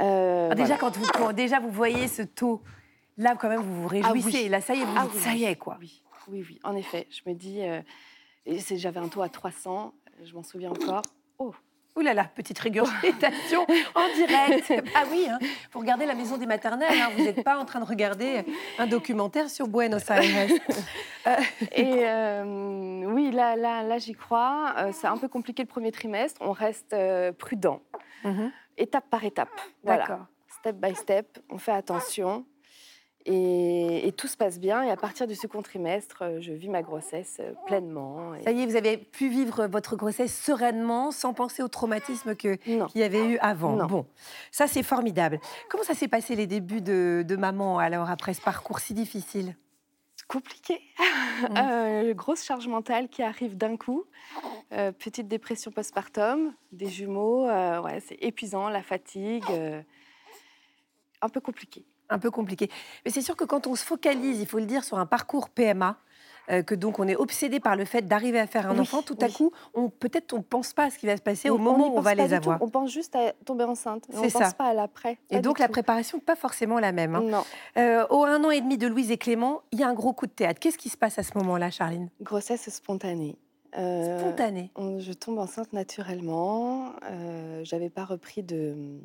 Euh, 0.00 0.48
Ah, 0.50 0.54
déjà, 0.54 0.76
voilà. 0.76 0.80
quand 0.80 0.96
vous, 0.98 1.06
quand 1.14 1.32
déjà 1.32 1.58
vous 1.60 1.70
voyez 1.70 2.08
ce 2.08 2.22
taux, 2.22 2.60
là 3.16 3.34
quand 3.36 3.48
même 3.48 3.62
vous 3.62 3.82
vous 3.82 3.88
réjouissez. 3.88 4.26
oui. 4.26 4.36
Et 4.44 4.48
là, 4.50 4.60
ça 4.60 4.74
y 4.74 4.80
est, 4.80 4.84
vous 4.84 4.92
Ah 4.96 5.02
dites, 5.04 5.12
oui, 5.14 5.20
ça 5.20 5.34
y 5.34 5.44
est 5.44 5.56
quoi. 5.56 5.78
Oui, 5.80 6.02
oui, 6.28 6.44
oui, 6.48 6.60
en 6.64 6.76
effet. 6.76 7.06
Je 7.10 7.22
me 7.28 7.34
dis, 7.34 7.62
euh, 7.62 7.80
j'avais 8.74 9.00
un 9.00 9.08
taux 9.08 9.22
à 9.22 9.28
300, 9.30 9.94
je 10.24 10.34
m'en 10.34 10.42
souviens 10.42 10.70
encore. 10.70 11.02
Oh, 11.38 11.54
Ouh 11.96 12.00
là 12.02 12.12
là, 12.14 12.24
petite 12.34 12.58
régurgitation 12.58 13.62
en 13.94 14.06
direct. 14.14 14.72
Ah 14.94 15.04
oui, 15.10 15.26
il 15.40 15.48
faut 15.70 15.78
regarder 15.80 16.04
la 16.06 16.14
maison 16.14 16.36
des 16.36 16.46
maternelles. 16.46 16.92
hein. 17.00 17.10
Vous 17.16 17.24
n'êtes 17.24 17.42
pas 17.42 17.56
en 17.58 17.64
train 17.64 17.80
de 17.80 17.84
regarder 17.86 18.44
un 18.78 18.86
documentaire 18.86 19.48
sur 19.50 19.66
Buenos 19.68 20.08
Aires. 20.10 20.22
Et 21.72 22.00
euh, 22.04 23.04
oui, 23.06 23.30
là, 23.30 23.56
là, 23.56 23.82
là 23.82 23.98
j'y 23.98 24.12
crois. 24.14 24.74
Euh, 24.78 24.90
c'est 24.92 25.06
un 25.06 25.16
peu 25.16 25.28
compliqué 25.28 25.62
le 25.62 25.68
premier 25.68 25.90
trimestre. 25.92 26.40
On 26.42 26.52
reste 26.52 26.92
euh, 26.92 27.32
prudent, 27.32 27.80
Mhm. 28.24 28.50
étape 28.76 29.08
par 29.10 29.24
étape. 29.24 29.48
Voilà. 29.82 30.02
D'accord. 30.06 30.26
Step 30.48 30.76
by 30.76 30.94
step, 30.94 31.38
on 31.50 31.58
fait 31.58 31.72
attention. 31.72 32.44
Et, 33.28 34.06
et 34.06 34.12
tout 34.12 34.28
se 34.28 34.36
passe 34.36 34.60
bien. 34.60 34.82
Et 34.84 34.90
à 34.90 34.96
partir 34.96 35.26
du 35.26 35.34
second 35.34 35.60
trimestre, 35.60 36.22
euh, 36.22 36.40
je 36.40 36.52
vis 36.52 36.68
ma 36.68 36.82
grossesse 36.82 37.38
euh, 37.40 37.52
pleinement. 37.66 38.34
Et- 38.36 38.42
Ça 38.44 38.52
y 38.52 38.62
est, 38.62 38.66
vous 38.66 38.76
avez 38.76 38.96
pu 38.96 39.28
vivre 39.28 39.66
votre 39.66 39.96
grossesse 39.96 40.32
sereinement, 40.40 41.10
sans 41.10 41.34
penser 41.34 41.62
au 41.62 41.68
traumatisme 41.68 42.36
qu'il 42.36 42.58
y 42.94 43.02
avait 43.02 43.26
eu 43.26 43.38
avant. 43.38 43.74
Non. 43.76 43.86
Bon, 43.86 44.06
ça 44.52 44.68
c'est 44.68 44.84
formidable. 44.84 45.40
Comment 45.68 45.82
ça 45.82 45.94
s'est 45.94 46.06
passé 46.08 46.36
les 46.36 46.46
débuts 46.46 46.80
de, 46.80 47.24
de 47.26 47.36
maman 47.36 47.78
alors 47.80 48.08
après 48.10 48.32
ce 48.32 48.40
parcours 48.40 48.78
si 48.78 48.94
difficile? 48.94 49.56
Compliqué. 50.28 50.80
Mm. 51.50 51.54
Euh, 51.58 52.14
grosse 52.14 52.42
charge 52.44 52.66
mentale 52.66 53.08
qui 53.10 53.22
arrive 53.22 53.58
d'un 53.58 53.76
coup. 53.76 54.04
Euh, 54.72 54.90
petite 54.92 55.28
dépression 55.28 55.70
postpartum, 55.70 56.54
des 56.72 56.86
jumeaux. 56.88 57.46
euh, 57.46 57.82
ouais, 57.82 58.00
c'est 58.00 58.16
épuisant, 58.22 58.70
la 58.70 58.82
fatigue. 58.82 59.44
euh, 59.50 59.82
un 61.20 61.28
peu 61.28 61.40
compliqué. 61.40 61.84
Un 62.10 62.18
peu 62.18 62.30
compliqué. 62.30 62.70
Mais 63.04 63.10
c'est 63.10 63.22
sûr 63.22 63.36
que 63.36 63.44
quand 63.44 63.66
on 63.66 63.74
se 63.74 63.84
focalise, 63.84 64.40
il 64.40 64.46
faut 64.46 64.58
le 64.58 64.66
dire, 64.66 64.84
sur 64.84 64.98
un 64.98 65.06
parcours 65.06 65.48
PMA, 65.50 65.96
euh, 66.48 66.62
que 66.62 66.76
donc 66.76 67.00
on 67.00 67.08
est 67.08 67.16
obsédé 67.16 67.58
par 67.58 67.74
le 67.74 67.84
fait 67.84 68.02
d'arriver 68.02 68.38
à 68.38 68.46
faire 68.46 68.68
un 68.70 68.74
Oui, 68.74 68.80
enfant, 68.80 69.02
tout 69.02 69.18
à 69.20 69.28
coup, 69.28 69.50
on 69.74 69.88
peut-être 69.90 70.32
on 70.32 70.42
pense 70.42 70.72
pas 70.74 70.84
à 70.84 70.90
ce 70.90 70.98
qui 70.98 71.06
va 71.06 71.16
se 71.16 71.22
passer 71.22 71.50
au 71.50 71.58
moment 71.58 71.92
où 71.92 71.98
on 71.98 72.00
va 72.00 72.14
les 72.14 72.32
avoir. 72.34 72.58
tout. 72.58 72.64
On 72.64 72.68
pense 72.70 72.92
juste 72.92 73.16
à 73.16 73.32
tomber 73.44 73.64
enceinte. 73.64 74.04
mais 74.10 74.18
On 74.18 74.22
ne 74.24 74.30
pense 74.30 74.42
ça. 74.42 74.52
pas 74.52 74.66
à 74.66 74.72
l'après. 74.74 75.18
Et 75.30 75.40
donc 75.40 75.58
la 75.58 75.66
tout. 75.66 75.72
préparation 75.72 76.20
pas 76.20 76.36
forcément 76.36 76.78
la 76.78 76.92
même. 76.92 77.16
hein. 77.16 77.22
Non. 77.24 77.42
Euh, 77.78 78.06
au 78.10 78.22
un 78.24 78.44
an 78.44 78.50
et 78.50 78.60
demi 78.60 78.78
de 78.78 78.86
Louise 78.86 79.10
et 79.10 79.18
Clément, 79.18 79.62
il 79.72 79.80
y 79.80 79.82
a 79.82 79.88
un 79.88 79.94
gros 79.94 80.12
coup 80.12 80.26
de 80.26 80.30
théâtre. 80.32 80.60
Qu'est-ce 80.60 80.78
qui 80.78 80.88
se 80.88 80.96
passe 80.96 81.18
à 81.18 81.24
ce 81.24 81.36
moment-là, 81.36 81.70
Charline? 81.72 82.10
Grossesse 82.20 82.70
spontanée. 82.70 83.36
Euh, 83.76 84.20
Spontané. 84.20 84.70
on- 84.76 85.00
Je 85.00 85.12
tombe 85.12 85.38
enceinte 85.38 85.72
naturellement. 85.72 86.92
J'avais 87.64 87.90
pas 87.90 88.04
repris 88.04 88.44
de 88.44 89.00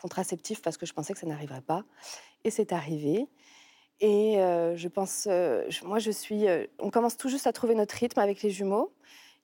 contraceptif 0.00 0.62
parce 0.62 0.76
que 0.76 0.86
je 0.86 0.92
pensais 0.92 1.12
que 1.12 1.18
ça 1.18 1.26
n'arriverait 1.26 1.60
pas. 1.60 1.84
Et 2.44 2.50
c'est 2.50 2.72
arrivé. 2.72 3.28
Et 4.00 4.38
euh, 4.38 4.76
je 4.76 4.88
pense, 4.88 5.28
euh, 5.30 5.68
moi 5.84 5.98
je 5.98 6.10
suis, 6.10 6.48
euh, 6.48 6.66
on 6.78 6.90
commence 6.90 7.16
tout 7.18 7.28
juste 7.28 7.46
à 7.46 7.52
trouver 7.52 7.74
notre 7.74 7.94
rythme 7.94 8.18
avec 8.18 8.42
les 8.42 8.50
jumeaux. 8.50 8.92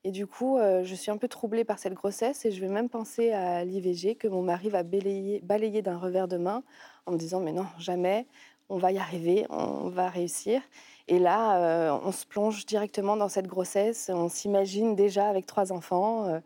Et 0.04 0.12
du 0.12 0.28
coup, 0.28 0.58
je 0.60 0.94
suis 0.94 1.10
un 1.10 1.16
peu 1.16 1.26
troublée 1.26 1.64
par 1.64 1.80
cette 1.80 1.94
grossesse 1.94 2.44
et 2.44 2.52
je 2.52 2.60
vais 2.60 2.68
même 2.68 2.88
penser 2.88 3.32
à 3.32 3.64
l'IVG 3.64 4.14
que 4.14 4.28
mon 4.28 4.40
mari 4.40 4.68
va 4.68 4.84
balayer, 4.84 5.82
d'un 5.82 5.98
revers 5.98 6.28
de 6.28 6.36
main 6.36 6.62
en 7.06 7.12
me 7.12 7.18
disant 7.18 7.40
mais 7.40 7.50
non, 7.50 7.66
jamais, 7.80 8.28
on 8.68 8.78
va 8.78 8.92
y 8.92 8.98
arriver, 8.98 9.46
on 9.50 9.88
va 9.88 10.08
réussir. 10.08 10.62
Et 11.08 11.18
là, 11.18 11.98
on 12.04 12.12
se 12.12 12.24
plonge 12.24 12.66
directement 12.66 13.16
dans 13.16 13.28
cette 13.28 13.48
grossesse, 13.48 14.08
on 14.14 14.28
s'imagine 14.28 14.94
déjà 14.94 15.28
avec 15.28 15.44
trois 15.44 15.72
enfants. 15.72 16.40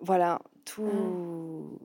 voilà, 0.00 0.38
tout. 0.64 1.78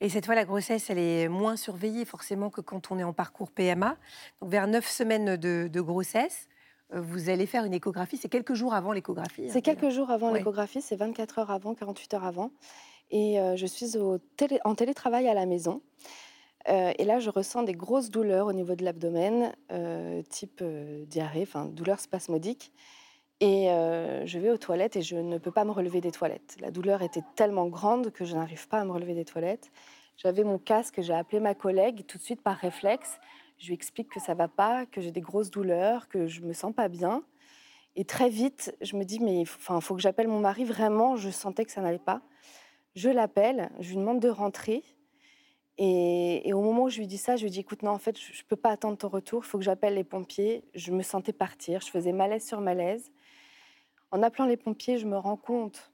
Et 0.00 0.08
cette 0.08 0.26
fois, 0.26 0.34
la 0.34 0.44
grossesse, 0.44 0.90
elle 0.90 0.98
est 0.98 1.28
moins 1.28 1.56
surveillée 1.56 2.04
forcément 2.04 2.50
que 2.50 2.60
quand 2.60 2.90
on 2.90 2.98
est 2.98 3.04
en 3.04 3.12
parcours 3.12 3.50
PMA. 3.50 3.96
Donc 4.40 4.50
vers 4.50 4.66
neuf 4.66 4.88
semaines 4.88 5.36
de, 5.36 5.68
de 5.72 5.80
grossesse, 5.80 6.48
euh, 6.92 7.00
vous 7.00 7.28
allez 7.30 7.46
faire 7.46 7.64
une 7.64 7.74
échographie. 7.74 8.16
C'est 8.16 8.28
quelques 8.28 8.54
jours 8.54 8.74
avant 8.74 8.92
l'échographie. 8.92 9.44
hein, 9.46 9.50
C'est 9.52 9.62
quelques 9.62 9.90
jours 9.90 10.10
avant 10.10 10.32
Ouais. 10.32 10.38
l'échographie, 10.38 10.82
c'est 10.82 10.96
24 10.96 11.38
heures 11.38 11.50
avant, 11.52 11.74
48 11.74 12.14
heures 12.14 12.24
avant. 12.24 12.50
Et 13.10 13.38
euh, 13.38 13.54
je 13.56 13.66
suis 13.66 13.96
au 13.96 14.18
télé- 14.18 14.60
en 14.64 14.74
télétravail 14.74 15.28
à 15.28 15.34
la 15.34 15.46
maison. 15.46 15.82
Euh, 16.68 16.92
et 16.98 17.04
là, 17.04 17.18
je 17.20 17.28
ressens 17.30 17.62
des 17.64 17.72
grosses 17.74 18.10
douleurs 18.10 18.46
au 18.46 18.52
niveau 18.52 18.74
de 18.74 18.84
l'abdomen, 18.84 19.52
euh, 19.70 20.22
type 20.30 20.62
diarrhée, 21.06 21.42
enfin 21.42 21.66
douleur 21.66 22.00
spasmodique. 22.00 22.72
Et 23.42 23.70
euh, 23.70 24.24
je 24.24 24.38
vais 24.38 24.50
aux 24.50 24.56
toilettes 24.56 24.94
et 24.94 25.02
je 25.02 25.16
ne 25.16 25.36
peux 25.36 25.50
pas 25.50 25.64
me 25.64 25.72
relever 25.72 26.00
des 26.00 26.12
toilettes. 26.12 26.56
La 26.60 26.70
douleur 26.70 27.02
était 27.02 27.24
tellement 27.34 27.66
grande 27.66 28.12
que 28.12 28.24
je 28.24 28.36
n'arrive 28.36 28.68
pas 28.68 28.78
à 28.78 28.84
me 28.84 28.92
relever 28.92 29.14
des 29.14 29.24
toilettes. 29.24 29.72
J'avais 30.16 30.44
mon 30.44 30.58
casque, 30.58 31.00
j'ai 31.00 31.12
appelé 31.12 31.40
ma 31.40 31.56
collègue 31.56 32.06
tout 32.06 32.18
de 32.18 32.22
suite 32.22 32.40
par 32.40 32.56
réflexe. 32.56 33.18
Je 33.58 33.66
lui 33.66 33.74
explique 33.74 34.10
que 34.10 34.20
ça 34.20 34.34
va 34.34 34.46
pas, 34.46 34.86
que 34.86 35.00
j'ai 35.00 35.10
des 35.10 35.20
grosses 35.20 35.50
douleurs, 35.50 36.06
que 36.06 36.28
je 36.28 36.40
me 36.42 36.52
sens 36.52 36.72
pas 36.72 36.86
bien. 36.86 37.24
Et 37.96 38.04
très 38.04 38.28
vite, 38.28 38.76
je 38.80 38.94
me 38.94 39.02
dis, 39.02 39.18
mais 39.18 39.40
enfin, 39.40 39.80
faut 39.80 39.96
que 39.96 40.00
j'appelle 40.00 40.28
mon 40.28 40.38
mari. 40.38 40.64
Vraiment, 40.64 41.16
je 41.16 41.28
sentais 41.28 41.64
que 41.64 41.72
ça 41.72 41.80
n'allait 41.80 41.98
pas. 41.98 42.22
Je 42.94 43.08
l'appelle, 43.08 43.72
je 43.80 43.88
lui 43.88 43.96
demande 43.96 44.20
de 44.20 44.28
rentrer. 44.28 44.84
Et, 45.78 46.52
au 46.54 46.60
moment 46.60 46.84
où 46.84 46.90
je 46.90 47.00
lui 47.00 47.08
dis 47.08 47.18
ça, 47.18 47.34
je 47.34 47.42
lui 47.42 47.50
dis 47.50 47.58
écoute, 47.58 47.82
non, 47.82 47.90
en 47.90 47.98
fait, 47.98 48.16
je 48.16 48.30
ne 48.30 48.46
peux 48.46 48.54
pas 48.54 48.70
attendre 48.70 48.96
ton 48.96 49.08
retour, 49.08 49.42
il 49.44 49.48
faut 49.48 49.58
que 49.58 49.64
j'appelle 49.64 49.94
les 49.94 50.04
pompiers. 50.04 50.62
Je 50.76 50.92
me 50.92 51.02
sentais 51.02 51.32
partir, 51.32 51.80
je 51.80 51.90
faisais 51.90 52.12
malaise 52.12 52.46
sur 52.46 52.60
malaise. 52.60 53.10
En 54.12 54.22
appelant 54.22 54.46
les 54.46 54.58
pompiers, 54.58 54.98
je 54.98 55.06
me 55.06 55.16
rends 55.16 55.38
compte 55.38 55.90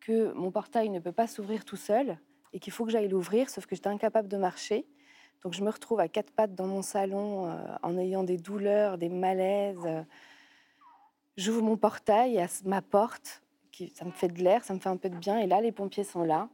que 0.00 0.32
mon 0.32 0.50
portail 0.50 0.88
ne 0.88 0.98
peut 0.98 1.12
pas 1.12 1.26
s'ouvrir 1.26 1.64
tout 1.64 1.76
seul 1.76 2.18
et 2.52 2.58
qu'il 2.58 2.72
faut 2.72 2.84
que 2.84 2.90
j'aille 2.90 3.08
l'ouvrir, 3.08 3.50
sauf 3.50 3.66
que 3.66 3.76
j'étais 3.76 3.88
incapable 3.88 4.26
de 4.26 4.36
marcher. 4.36 4.86
Donc 5.42 5.52
je 5.52 5.62
me 5.62 5.70
retrouve 5.70 6.00
à 6.00 6.08
quatre 6.08 6.32
pattes 6.32 6.54
dans 6.54 6.66
mon 6.66 6.82
salon 6.82 7.46
euh, 7.46 7.56
en 7.82 7.98
ayant 7.98 8.24
des 8.24 8.38
douleurs, 8.38 8.96
des 8.96 9.08
malaises. 9.08 9.86
J'ouvre 11.36 11.62
mon 11.62 11.76
portail 11.76 12.38
à 12.38 12.46
ma 12.64 12.80
porte, 12.80 13.42
ça 13.94 14.04
me 14.04 14.12
fait 14.12 14.28
de 14.28 14.42
l'air, 14.42 14.64
ça 14.64 14.74
me 14.74 14.78
fait 14.78 14.88
un 14.88 14.96
peu 14.96 15.10
de 15.10 15.16
bien. 15.16 15.38
Et 15.38 15.46
là, 15.46 15.60
les 15.60 15.72
pompiers 15.72 16.04
sont 16.04 16.24
là. 16.24 16.48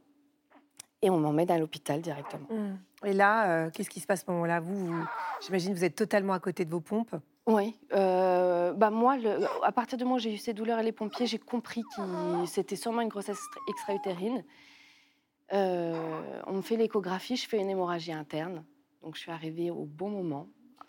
Et 1.01 1.09
on 1.09 1.17
m'emmène 1.17 1.49
à 1.49 1.57
l'hôpital 1.57 2.01
directement. 2.01 2.47
Mmh. 2.49 3.05
Et 3.05 3.13
là, 3.13 3.49
euh, 3.49 3.69
qu'est-ce 3.69 3.89
qui 3.89 4.01
se 4.01 4.05
passe 4.05 4.19
à 4.19 4.25
ce 4.25 4.31
moment-là? 4.31 4.59
Vous, 4.59 4.93
j'imagine, 5.41 5.73
vous 5.73 5.85
êtes 5.85 5.95
totalement 5.95 6.33
à 6.33 6.39
côté 6.39 6.65
de 6.65 6.71
vos 6.71 6.81
pompes. 6.81 7.15
Oui. 7.49 7.75
Euh, 7.93 8.73
bah 8.73 8.91
moi, 8.91 9.17
le, 9.17 9.45
à 9.63 9.71
partir 9.71 9.97
du 9.97 10.03
moment 10.03 10.17
où 10.17 10.19
j'ai 10.19 10.33
eu 10.33 10.37
ces 10.37 10.53
douleurs 10.53 10.79
et 10.79 10.83
les 10.83 10.91
pompiers, 10.91 11.25
j'ai 11.25 11.39
compris 11.39 11.81
que 11.95 12.45
c'était 12.45 12.75
sûrement 12.75 13.01
une 13.01 13.09
grossesse 13.09 13.41
extra-utérine. 13.67 14.43
Euh, 15.51 16.41
on 16.45 16.53
me 16.53 16.61
fait 16.61 16.77
l'échographie, 16.77 17.35
je 17.35 17.47
fais 17.47 17.57
une 17.57 17.69
hémorragie 17.69 18.13
interne. 18.13 18.63
Donc 19.01 19.15
je 19.15 19.21
suis 19.21 19.31
arrivée 19.31 19.71
au 19.71 19.85
bon 19.85 20.09
moment. 20.09 20.47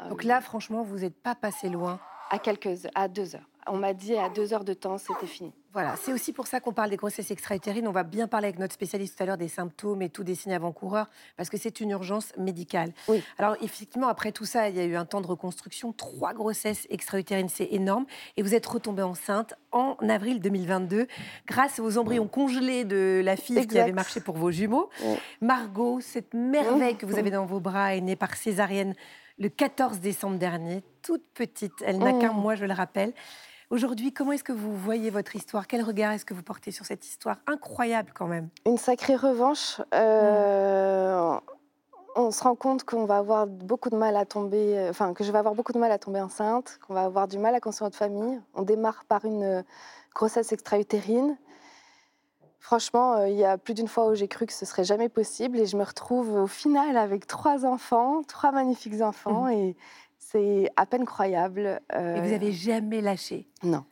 Donc 0.09 0.23
là, 0.23 0.41
franchement, 0.41 0.83
vous 0.83 0.99
n'êtes 0.99 1.21
pas 1.23 1.35
passé 1.35 1.69
loin. 1.69 1.99
À 2.31 2.39
quelques, 2.39 2.87
à 2.95 3.09
deux 3.09 3.35
heures. 3.35 3.50
On 3.73 3.77
m'a 3.77 3.93
dit 3.93 4.17
à 4.17 4.29
deux 4.29 4.53
heures 4.53 4.65
de 4.65 4.75
temps, 4.75 4.99
c'était 4.99 5.29
fini. 5.29 5.53
Voilà, 5.73 5.95
c'est 6.03 6.13
aussi 6.13 6.33
pour 6.33 6.49
ça 6.49 6.59
qu'on 6.59 6.73
parle 6.73 6.91
des 6.91 6.97
grossesses 6.97 7.31
extra-utérines. 7.31 7.87
On 7.87 7.93
va 7.93 8.03
bien 8.03 8.27
parler 8.27 8.49
avec 8.49 8.59
notre 8.59 8.75
spécialiste 8.75 9.17
tout 9.17 9.23
à 9.23 9.27
l'heure 9.27 9.37
des 9.37 9.47
symptômes 9.47 10.03
et 10.03 10.09
tous 10.09 10.25
des 10.25 10.35
signes 10.35 10.55
avant-coureurs, 10.55 11.07
parce 11.37 11.49
que 11.49 11.57
c'est 11.57 11.81
une 11.81 11.91
urgence 11.91 12.33
médicale. 12.37 12.93
Oui. 13.07 13.23
Alors, 13.39 13.57
effectivement, 13.63 14.09
après 14.09 14.33
tout 14.33 14.45
ça, 14.45 14.69
il 14.69 14.77
y 14.77 14.81
a 14.81 14.85
eu 14.85 14.97
un 14.97 15.05
temps 15.05 15.21
de 15.21 15.29
reconstruction, 15.29 15.93
trois 15.93 16.35
grossesses 16.35 16.89
extra-utérines, 16.91 17.49
c'est 17.49 17.69
énorme. 17.71 18.07
Et 18.37 18.43
vous 18.43 18.57
êtes 18.57 18.67
retombée 18.67 19.05
enceinte 19.05 19.55
en 19.71 19.97
avril 20.09 20.41
2022, 20.41 21.07
grâce 21.47 21.79
aux 21.79 21.97
embryons 21.97 22.27
congelés 22.27 22.85
de 22.85 23.23
la 23.25 23.37
fille 23.37 23.69
qui 23.69 23.79
avait 23.79 23.93
marché 23.93 24.21
pour 24.21 24.37
vos 24.37 24.51
jumeaux. 24.51 24.91
Margot, 25.41 26.01
cette 26.01 26.35
merveille 26.35 26.97
que 26.97 27.07
vous 27.07 27.19
avez 27.19 27.31
dans 27.31 27.47
vos 27.47 27.61
bras, 27.61 27.95
est 27.95 28.01
née 28.01 28.17
par 28.17 28.35
césarienne 28.35 28.95
le 29.39 29.49
14 29.49 30.01
décembre 30.01 30.39
dernier, 30.39 30.83
toute 31.03 31.25
petite. 31.33 31.73
Elle 31.87 31.99
n'a 31.99 32.13
qu'un 32.13 32.33
mois, 32.33 32.57
je 32.57 32.65
le 32.67 32.75
rappelle. 32.75 33.15
Aujourd'hui, 33.71 34.13
comment 34.13 34.33
est-ce 34.33 34.43
que 34.43 34.53
vous 34.53 34.77
voyez 34.77 35.11
votre 35.11 35.37
histoire? 35.37 35.69
Quel 35.69 35.83
regard 35.83 36.11
est-ce 36.11 36.25
que 36.25 36.35
vous 36.35 36.43
portez 36.43 36.73
sur 36.73 36.85
cette 36.85 37.07
histoire? 37.07 37.37
Incroyable 37.47 38.11
quand 38.13 38.27
même. 38.27 38.49
Une 38.67 38.79
sacrée 38.79 39.15
revanche. 39.15 39.81
Euh, 39.95 41.39
on 42.17 42.33
se 42.33 42.43
rend 42.43 42.57
compte 42.57 42.83
qu'on 42.83 43.05
va 43.05 43.19
avoir 43.19 43.47
beaucoup 43.47 43.89
de 43.89 43.97
mal 43.97 44.17
à 44.17 44.25
tomber, 44.25 44.77
euh, 44.77 44.91
enfin 44.91 45.15
que 45.15 45.23
je 45.23 45.31
vais 45.31 45.39
avoir 45.39 45.55
beaucoup 45.55 45.73
de 45.73 45.79
mal 45.79 45.93
à 45.93 45.99
tomber 45.99 46.21
enceinte, 46.21 46.81
qu'on 46.85 46.95
va 46.95 47.05
avoir 47.05 47.29
du 47.29 47.39
mal 47.39 47.55
à 47.55 47.61
construire 47.61 47.87
notre 47.87 47.97
famille. 47.97 48.41
On 48.55 48.63
démarre 48.63 49.05
par 49.05 49.25
une 49.25 49.45
euh, 49.45 49.63
grossesse 50.17 50.51
extra-utérine. 50.51 51.39
Franchement, 52.59 53.25
il 53.25 53.37
y 53.37 53.45
a 53.45 53.57
plus 53.57 53.75
d'une 53.75 53.89
fois 53.89 54.09
où 54.09 54.17
j'ai 54.17 54.27
cru 54.27 54.47
que 54.47 54.53
ce 54.53 54.67
serait 54.67 54.85
jamais 54.85 55.09
possible 55.09 55.61
et 55.61 55.67
je 55.67 55.77
me 55.77 55.85
retrouve 55.85 56.35
au 56.35 56.47
final 56.49 56.97
avec 56.97 57.29
trois 57.29 57.65
enfants, 57.65 58.23
trois 58.25 58.51
magnifiques 58.51 59.01
enfants 59.01 59.45
mmh. 59.45 59.53
et, 59.53 59.77
c'est 60.31 60.71
à 60.77 60.87
peine 60.87 61.05
croyable. 61.05 61.81
Et 61.93 62.21
vous 62.21 62.31
n'avez 62.31 62.49
euh, 62.49 62.53
jamais 62.53 63.01
lâché? 63.01 63.49
Non. 63.63 63.85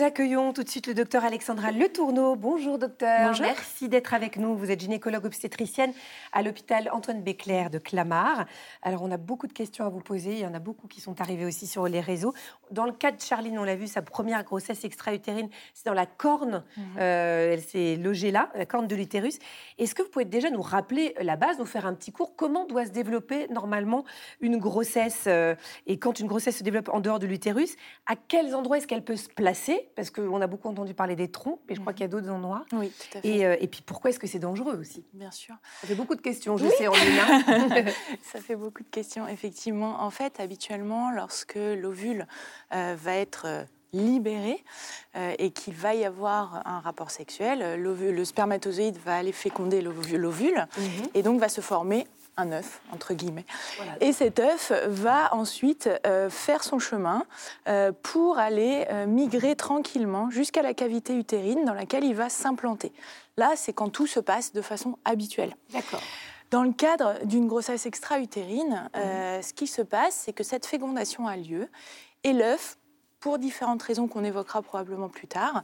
Nous 0.00 0.06
accueillons 0.06 0.52
tout 0.54 0.62
de 0.62 0.68
suite 0.68 0.86
le 0.86 0.94
docteur 0.94 1.24
Alexandra 1.24 1.72
Le 1.72 1.86
Tourneau. 1.88 2.34
Bonjour 2.36 2.78
docteur. 2.78 3.28
Bonjour. 3.28 3.44
Merci 3.44 3.88
d'être 3.88 4.14
avec 4.14 4.38
nous. 4.38 4.56
Vous 4.56 4.70
êtes 4.70 4.80
gynécologue 4.80 5.26
obstétricienne 5.26 5.92
à 6.32 6.42
l'hôpital 6.42 6.88
Antoine 6.92 7.22
Béclair 7.22 7.68
de 7.68 7.78
Clamart. 7.78 8.46
Alors 8.82 9.02
on 9.02 9.10
a 9.10 9.18
beaucoup 9.18 9.46
de 9.46 9.52
questions 9.52 9.84
à 9.84 9.90
vous 9.90 10.00
poser. 10.00 10.32
Il 10.32 10.38
y 10.38 10.46
en 10.46 10.54
a 10.54 10.58
beaucoup 10.58 10.88
qui 10.88 11.02
sont 11.02 11.20
arrivées 11.20 11.44
aussi 11.44 11.66
sur 11.66 11.86
les 11.86 12.00
réseaux. 12.00 12.32
Dans 12.70 12.86
le 12.86 12.92
cas 12.92 13.12
de 13.12 13.20
Charline, 13.20 13.58
on 13.58 13.64
l'a 13.64 13.76
vu, 13.76 13.88
sa 13.88 14.00
première 14.00 14.42
grossesse 14.44 14.84
extra-utérine, 14.84 15.50
c'est 15.74 15.84
dans 15.84 15.92
la 15.92 16.06
corne. 16.06 16.64
Mhm. 16.76 16.84
Euh, 16.98 17.52
elle 17.52 17.62
s'est 17.62 17.96
logée 17.96 18.30
là, 18.30 18.50
la 18.54 18.64
corne 18.64 18.86
de 18.86 18.96
l'utérus. 18.96 19.38
Est-ce 19.76 19.94
que 19.94 20.02
vous 20.02 20.08
pouvez 20.08 20.24
déjà 20.24 20.50
nous 20.50 20.62
rappeler 20.62 21.14
la 21.20 21.36
base, 21.36 21.58
nous 21.58 21.66
faire 21.66 21.84
un 21.84 21.94
petit 21.94 22.12
cours? 22.12 22.36
Comment 22.36 22.64
doit 22.64 22.86
se 22.86 22.90
développer 22.90 23.48
normalement 23.48 24.04
une 24.40 24.56
grossesse 24.56 25.24
euh, 25.26 25.54
Et 25.86 25.98
quand 25.98 26.20
une 26.20 26.26
grossesse 26.26 26.58
se 26.58 26.62
développe 26.62 26.88
en 26.90 27.00
dehors 27.00 27.18
de 27.18 27.26
l'utérus, 27.26 27.69
à 28.06 28.16
quels 28.16 28.54
endroits 28.54 28.78
est-ce 28.78 28.86
qu'elle 28.86 29.04
peut 29.04 29.16
se 29.16 29.28
placer 29.28 29.88
parce 29.96 30.10
qu'on 30.10 30.40
a 30.40 30.46
beaucoup 30.46 30.68
entendu 30.68 30.94
parler 30.94 31.16
des 31.16 31.30
trompes, 31.30 31.60
mais 31.68 31.74
je 31.74 31.80
crois 31.80 31.92
mhm. 31.92 31.96
qu'il 31.96 32.04
y 32.04 32.08
a 32.08 32.08
d'autres 32.08 32.30
endroits. 32.30 32.64
Oui, 32.72 32.90
tout 32.90 33.18
à 33.18 33.20
fait. 33.20 33.28
Et, 33.28 33.46
euh, 33.46 33.56
et 33.60 33.68
puis 33.68 33.82
pourquoi 33.82 34.10
est-ce 34.10 34.18
que 34.18 34.26
c'est 34.26 34.38
dangereux 34.38 34.76
aussi? 34.78 35.04
Bien 35.12 35.30
sûr. 35.30 35.54
Ça 35.80 35.86
fait 35.86 35.94
beaucoup 35.94 36.14
de 36.14 36.20
questions, 36.20 36.56
je 36.56 36.68
sais, 36.68 36.88
en 36.88 36.92
ligne. 36.92 37.86
Ça 38.22 38.40
fait 38.40 38.56
beaucoup 38.56 38.82
de 38.82 38.88
questions, 38.88 39.26
effectivement. 39.28 40.02
En 40.02 40.10
fait, 40.10 40.40
habituellement, 40.40 41.10
lorsque 41.10 41.56
l'ovule 41.56 42.26
euh, 42.74 42.96
va 42.98 43.14
être 43.16 43.46
euh, 43.46 43.64
libéré 43.92 44.62
et 45.38 45.50
qu'il 45.50 45.74
va 45.74 45.96
y 45.96 46.04
avoir 46.04 46.64
un 46.64 46.78
rapport 46.78 47.10
sexuel, 47.10 47.74
le 47.82 48.24
spermatozoïde 48.24 48.96
va 49.04 49.16
aller 49.16 49.32
féconder 49.32 49.82
l'ovule 49.82 50.68
mhm. 50.78 51.08
et 51.14 51.22
donc 51.24 51.40
va 51.40 51.48
se 51.48 51.60
former 51.60 52.06
un 52.36 52.52
œuf, 52.52 52.80
entre 52.92 53.14
guillemets. 53.14 53.44
Et 54.00 54.12
cet 54.12 54.38
œuf 54.38 54.72
va 54.86 55.34
ensuite 55.34 55.88
euh, 56.06 56.30
faire 56.30 56.64
son 56.64 56.78
chemin 56.78 57.24
euh, 57.68 57.92
pour 58.02 58.38
aller 58.38 58.86
euh, 58.90 59.06
migrer 59.06 59.56
tranquillement 59.56 60.30
jusqu'à 60.30 60.62
la 60.62 60.74
cavité 60.74 61.14
utérine 61.14 61.64
dans 61.64 61.74
laquelle 61.74 62.04
il 62.04 62.14
va 62.14 62.28
s'implanter. 62.28 62.92
Là, 63.36 63.52
c'est 63.56 63.72
quand 63.72 63.90
tout 63.90 64.06
se 64.06 64.20
passe 64.20 64.52
de 64.52 64.62
façon 64.62 64.98
habituelle. 65.04 65.54
D'accord. 65.72 66.00
Dans 66.50 66.62
le 66.62 66.72
cadre 66.72 67.24
d'une 67.24 67.46
grossesse 67.46 67.86
extra-utérine, 67.86 68.90
mhm. 68.94 69.42
ce 69.42 69.52
qui 69.52 69.68
se 69.68 69.82
passe, 69.82 70.22
c'est 70.24 70.32
que 70.32 70.42
cette 70.42 70.66
fécondation 70.66 71.28
a 71.28 71.36
lieu 71.36 71.68
et 72.24 72.32
l'œuf, 72.32 72.76
pour 73.20 73.38
différentes 73.38 73.82
raisons 73.82 74.08
qu'on 74.08 74.24
évoquera 74.24 74.62
probablement 74.62 75.08
plus 75.08 75.28
tard, 75.28 75.62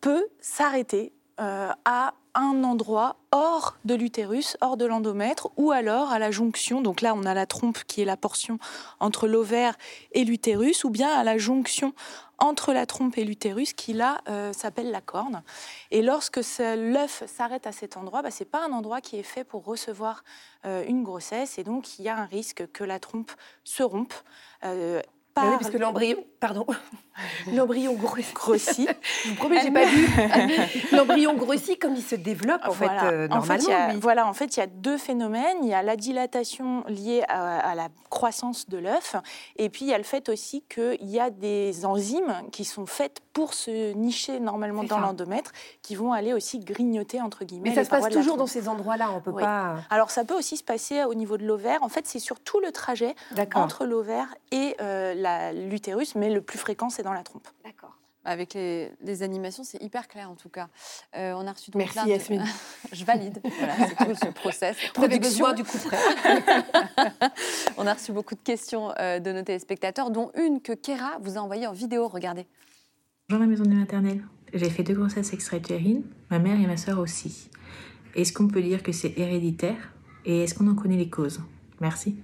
peut 0.00 0.28
s'arrêter 0.40 1.12
à 1.38 2.14
un 2.34 2.64
endroit 2.64 3.16
hors 3.32 3.76
de 3.84 3.94
l'utérus, 3.94 4.56
hors 4.60 4.76
de 4.76 4.84
l'endomètre, 4.84 5.50
ou 5.56 5.70
alors 5.70 6.10
à 6.10 6.18
la 6.18 6.30
jonction, 6.30 6.80
donc 6.80 7.00
là 7.00 7.14
on 7.14 7.24
a 7.24 7.34
la 7.34 7.46
trompe 7.46 7.84
qui 7.84 8.02
est 8.02 8.04
la 8.04 8.16
portion 8.16 8.58
entre 9.00 9.28
l'ovaire 9.28 9.76
et 10.12 10.24
l'utérus, 10.24 10.84
ou 10.84 10.90
bien 10.90 11.08
à 11.08 11.22
la 11.24 11.38
jonction 11.38 11.94
entre 12.38 12.72
la 12.72 12.86
trompe 12.86 13.16
et 13.16 13.24
l'utérus 13.24 13.72
qui 13.72 13.92
là 13.92 14.20
euh, 14.28 14.52
s'appelle 14.52 14.90
la 14.90 15.00
corne. 15.00 15.42
Et 15.92 16.02
lorsque 16.02 16.40
l'œuf 16.58 17.22
s'arrête 17.26 17.66
à 17.66 17.72
cet 17.72 17.96
endroit, 17.96 18.22
bah, 18.22 18.32
ce 18.32 18.42
n'est 18.42 18.50
pas 18.50 18.64
un 18.64 18.72
endroit 18.72 19.00
qui 19.00 19.16
est 19.16 19.22
fait 19.22 19.44
pour 19.44 19.64
recevoir 19.64 20.24
euh, 20.66 20.84
une 20.86 21.04
grossesse, 21.04 21.58
et 21.58 21.64
donc 21.64 21.98
il 21.98 22.04
y 22.04 22.08
a 22.08 22.16
un 22.16 22.26
risque 22.26 22.66
que 22.72 22.84
la 22.84 22.98
trompe 22.98 23.30
se 23.62 23.82
rompe. 23.82 24.14
Euh, 24.64 25.00
oui, 25.42 25.56
parce 25.58 25.70
que 25.70 25.78
l'embryon, 25.78 26.18
pardon, 26.38 26.66
l'embryon 27.52 27.94
grossit. 27.94 28.88
Je 29.24 29.30
vous 29.30 29.34
promets, 29.34 29.60
j'ai 29.62 29.70
pas 29.70 29.84
vu. 29.84 30.06
l'embryon 30.92 31.34
grossit 31.34 31.80
comme 31.80 31.94
il 31.94 32.02
se 32.02 32.14
développe 32.14 32.62
en 32.64 32.72
fait 32.72 32.86
euh, 32.86 33.28
normalement. 33.28 33.36
En 33.36 33.42
fait, 33.42 33.62
il 33.64 33.68
y 33.68 33.72
a, 33.72 33.96
voilà, 33.98 34.28
en 34.28 34.32
fait, 34.32 34.56
il 34.56 34.60
y 34.60 34.62
a 34.62 34.66
deux 34.66 34.96
phénomènes. 34.96 35.58
Il 35.62 35.68
y 35.68 35.74
a 35.74 35.82
la 35.82 35.96
dilatation 35.96 36.84
liée 36.86 37.24
à, 37.28 37.74
la 37.74 37.88
croissance 38.10 38.68
de 38.68 38.78
l'œuf, 38.78 39.16
et 39.56 39.68
puis 39.68 39.86
il 39.86 39.88
y 39.88 39.94
a 39.94 39.98
le 39.98 40.04
fait 40.04 40.28
aussi 40.28 40.62
qu'il 40.68 41.10
y 41.10 41.18
a 41.18 41.30
des 41.30 41.84
enzymes 41.84 42.32
qui 42.52 42.64
sont 42.64 42.86
faites 42.86 43.20
pour 43.32 43.54
se 43.54 43.92
nicher 43.94 44.38
normalement 44.38 44.84
dans 44.84 45.00
l'endomètre, 45.00 45.50
qui 45.82 45.96
vont 45.96 46.12
aller 46.12 46.32
aussi 46.32 46.60
grignoter 46.60 47.20
entre 47.20 47.44
guillemets. 47.44 47.70
Mais 47.70 47.74
ça 47.74 47.84
se 47.84 47.90
passe 47.90 48.12
toujours 48.12 48.36
dans 48.36 48.46
ces 48.46 48.68
endroits-là, 48.68 49.10
on 49.10 49.20
peut 49.20 49.32
pas. 49.32 49.78
Alors 49.90 50.10
ça 50.10 50.24
peut 50.24 50.34
aussi 50.34 50.56
se 50.56 50.64
passer 50.64 51.02
au 51.02 51.14
niveau 51.14 51.36
de 51.38 51.44
l'ovaire. 51.44 51.82
En 51.82 51.88
fait, 51.88 52.06
c'est 52.06 52.20
sur 52.20 52.38
tout 52.38 52.60
le 52.60 52.70
trajet 52.70 53.16
entre 53.54 53.84
l'ovaire 53.84 54.28
et 54.52 54.76
euh, 54.80 55.14
l'utérus, 55.52 56.14
mais 56.14 56.30
le 56.30 56.40
plus 56.40 56.58
fréquent, 56.58 56.90
c'est 56.90 57.02
dans 57.02 57.12
la 57.12 57.22
trompe. 57.22 57.48
D'accord. 57.64 57.96
Avec 58.26 58.54
les, 58.54 59.22
animations, 59.22 59.64
c'est 59.64 59.82
hyper 59.82 60.08
clair 60.08 60.30
en 60.30 60.34
tout 60.34 60.48
cas. 60.48 60.68
Euh, 61.14 61.34
on 61.36 61.46
a 61.46 61.52
reçu 61.52 61.70
Merci 61.74 62.08
Yasmine. 62.08 62.44
Je 62.92 63.04
valide. 63.04 63.38
Voilà, 63.58 63.74
c'est 63.76 63.96
tout 63.96 64.14
ce 64.14 64.30
process. 64.30 64.76
besoin 65.20 65.52
du 65.52 65.62
coup 65.62 65.76
près. 65.76 65.98
on 67.76 67.86
a 67.86 67.92
reçu 67.92 68.12
beaucoup 68.12 68.34
de 68.34 68.40
questions 68.40 68.94
euh, 68.98 69.18
de 69.18 69.30
nos 69.30 69.42
téléspectateurs, 69.42 70.10
dont 70.10 70.30
une 70.36 70.62
que 70.62 70.72
Kera 70.72 71.18
vous 71.20 71.36
a 71.36 71.40
envoyée 71.40 71.66
en 71.66 71.72
vidéo. 71.72 72.08
Regardez. 72.08 72.46
Bonjour 73.28 73.44
la 73.44 73.50
maison 73.50 73.64
de 73.64 73.74
maternelle. 73.74 74.24
J'ai 74.54 74.70
fait 74.70 74.84
deux 74.84 74.94
grossesses 74.94 75.34
extra-utérines, 75.34 76.04
ma 76.30 76.38
mère 76.38 76.58
et 76.58 76.66
ma 76.66 76.78
soeur 76.78 77.00
aussi. 77.00 77.50
Est-ce 78.14 78.32
qu'on 78.32 78.48
peut 78.48 78.62
dire 78.62 78.82
que 78.82 78.92
c'est 78.92 79.18
héréditaire? 79.18 79.92
Et 80.24 80.44
est-ce 80.44 80.54
qu'on 80.54 80.68
en 80.68 80.74
connaît 80.74 80.96
les 80.96 81.10
causes? 81.10 81.40
Merci. 81.80 82.16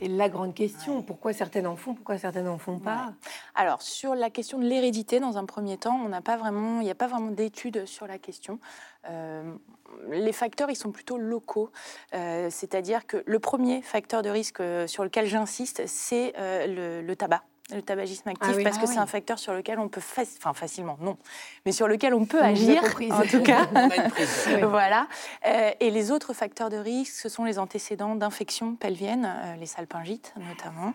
C'est 0.00 0.08
la 0.08 0.30
grande 0.30 0.54
question. 0.54 1.02
Pourquoi 1.02 1.34
certaines 1.34 1.66
en 1.66 1.76
font, 1.76 1.94
pourquoi 1.94 2.16
certaines 2.16 2.46
n'en 2.46 2.56
font 2.56 2.78
pas 2.78 3.12
Alors, 3.54 3.82
sur 3.82 4.14
la 4.14 4.30
question 4.30 4.58
de 4.58 4.64
l'hérédité, 4.64 5.20
dans 5.20 5.36
un 5.36 5.44
premier 5.44 5.76
temps, 5.76 6.00
on 6.02 6.08
n'a 6.08 6.22
pas 6.22 6.38
vraiment, 6.38 6.80
il 6.80 6.84
n'y 6.84 6.90
a 6.90 6.94
pas 6.94 7.06
vraiment 7.06 7.30
d'études 7.30 7.84
sur 7.84 8.06
la 8.06 8.16
question. 8.16 8.58
Euh, 9.10 9.52
les 10.10 10.32
facteurs, 10.32 10.70
ils 10.70 10.76
sont 10.76 10.90
plutôt 10.90 11.18
locaux. 11.18 11.70
Euh, 12.14 12.48
c'est-à-dire 12.50 13.06
que 13.06 13.22
le 13.26 13.38
premier 13.40 13.82
facteur 13.82 14.22
de 14.22 14.30
risque 14.30 14.60
euh, 14.60 14.86
sur 14.86 15.04
lequel 15.04 15.26
j'insiste, 15.26 15.82
c'est 15.86 16.32
le, 16.38 17.14
tabac 17.14 17.42
le 17.74 17.82
tabagisme 17.82 18.28
actif, 18.28 18.48
Ah 18.52 18.56
oui. 18.56 18.64
parce 18.64 18.76
Ah 18.78 18.82
que 18.82 18.86
oui. 18.86 18.92
c'est 18.94 19.00
un 19.00 19.06
facteur 19.06 19.38
sur 19.38 19.52
lequel 19.52 19.78
on 19.78 19.88
peut, 19.88 20.00
faci- 20.00 20.36
enfin 20.38 20.52
facilement, 20.54 20.96
non, 21.00 21.16
mais 21.66 21.72
sur 21.72 21.88
lequel 21.88 22.14
on 22.14 22.24
peut 22.26 22.40
On 22.40 22.44
agir, 22.44 22.82
en 23.10 23.22
tout 23.22 23.42
cas. 23.42 23.66
Oui. 23.74 24.60
Voilà. 24.68 25.06
Euh, 25.46 25.70
et 25.80 25.90
les 25.90 26.10
autres 26.10 26.32
facteurs 26.34 26.68
de 26.70 26.76
risque, 26.76 27.14
ce 27.14 27.28
sont 27.28 27.44
les 27.44 27.58
antécédents 27.58 28.14
d'infections 28.14 28.74
pelviennes, 28.74 29.24
euh, 29.44 29.56
les 29.56 29.66
salpingites 29.66 30.32
notamment. 30.36 30.92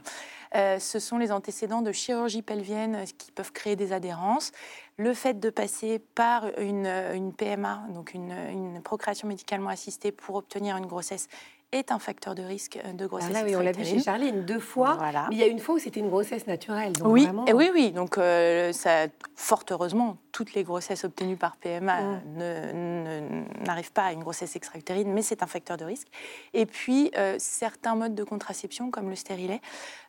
Euh, 0.56 0.80
ce 0.80 1.00
sont 1.00 1.18
les 1.18 1.32
antécédents 1.32 1.82
de 1.82 1.92
chirurgie 1.92 2.42
pelvienne 2.42 3.04
qui 3.18 3.32
peuvent 3.32 3.52
créer 3.52 3.76
des 3.76 3.92
adhérences. 3.92 4.52
Le 4.98 5.14
fait 5.14 5.38
de 5.40 5.50
passer 5.50 6.00
par 6.00 6.46
une, 6.60 6.88
une 7.14 7.34
PMA, 7.34 7.82
donc 7.90 8.14
une, 8.14 8.32
une 8.52 8.82
procréation 8.82 9.28
médicalement 9.28 9.70
assistée 9.70 10.12
pour 10.14 10.36
obtenir 10.36 10.78
une 10.78 10.86
grossesse, 10.86 11.28
est 11.76 11.92
un 11.92 12.00
facteur 12.00 12.36
de 12.36 12.44
risque 12.44 12.80
euh, 12.84 12.94
de 12.94 13.06
grossesse. 13.06 13.32
là, 13.32 13.44
oui, 13.46 13.56
on 13.56 13.60
l'a 13.62 13.72
vu 13.72 13.84
chez. 13.86 14.00
Charline 14.02 14.46
deux 14.46 14.60
fois. 14.60 14.96
Voilà. 14.96 15.28
Mais 15.30 15.36
il 15.36 15.40
y 15.40 15.44
a 15.44 15.48
une 15.48 15.60
fois 15.60 15.76
où 15.76 15.80
c'était 15.80 16.00
une 16.00 16.10
grossesse 16.10 16.48
naturelle. 16.48 16.94
Donc 16.94 17.12
Oui, 17.12 17.26
vraiment, 17.26 17.46
et 17.46 17.54
oui, 17.54 17.70
oui. 17.74 17.92
Donc, 17.92 18.18
euh, 18.18 18.72
ça, 18.72 19.08
fort 19.36 19.64
heureusement, 19.72 20.18
toutes 20.32 20.54
les 20.54 20.64
grossesses 20.64 21.04
obtenues 21.04 21.38
par 21.38 21.58
PMA 21.58 22.02
Mm. 22.02 23.64
n'arrivent 23.66 23.92
pas 23.92 24.06
à 24.06 24.12
une 24.12 24.22
grossesse 24.22 24.56
extra-utérine, 24.56 25.12
mais 25.14 25.22
c'est 25.22 25.44
un 25.44 25.48
facteur 25.48 25.78
de 25.78 25.86
risque. 25.86 26.08
Et 26.54 26.66
puis, 26.66 27.12
euh, 27.18 27.36
certains 27.40 27.96
modes 27.96 28.16
de 28.16 28.24
contraception, 28.24 28.92
comme 28.92 29.10
le 29.10 29.16
stérilet, 29.16 29.62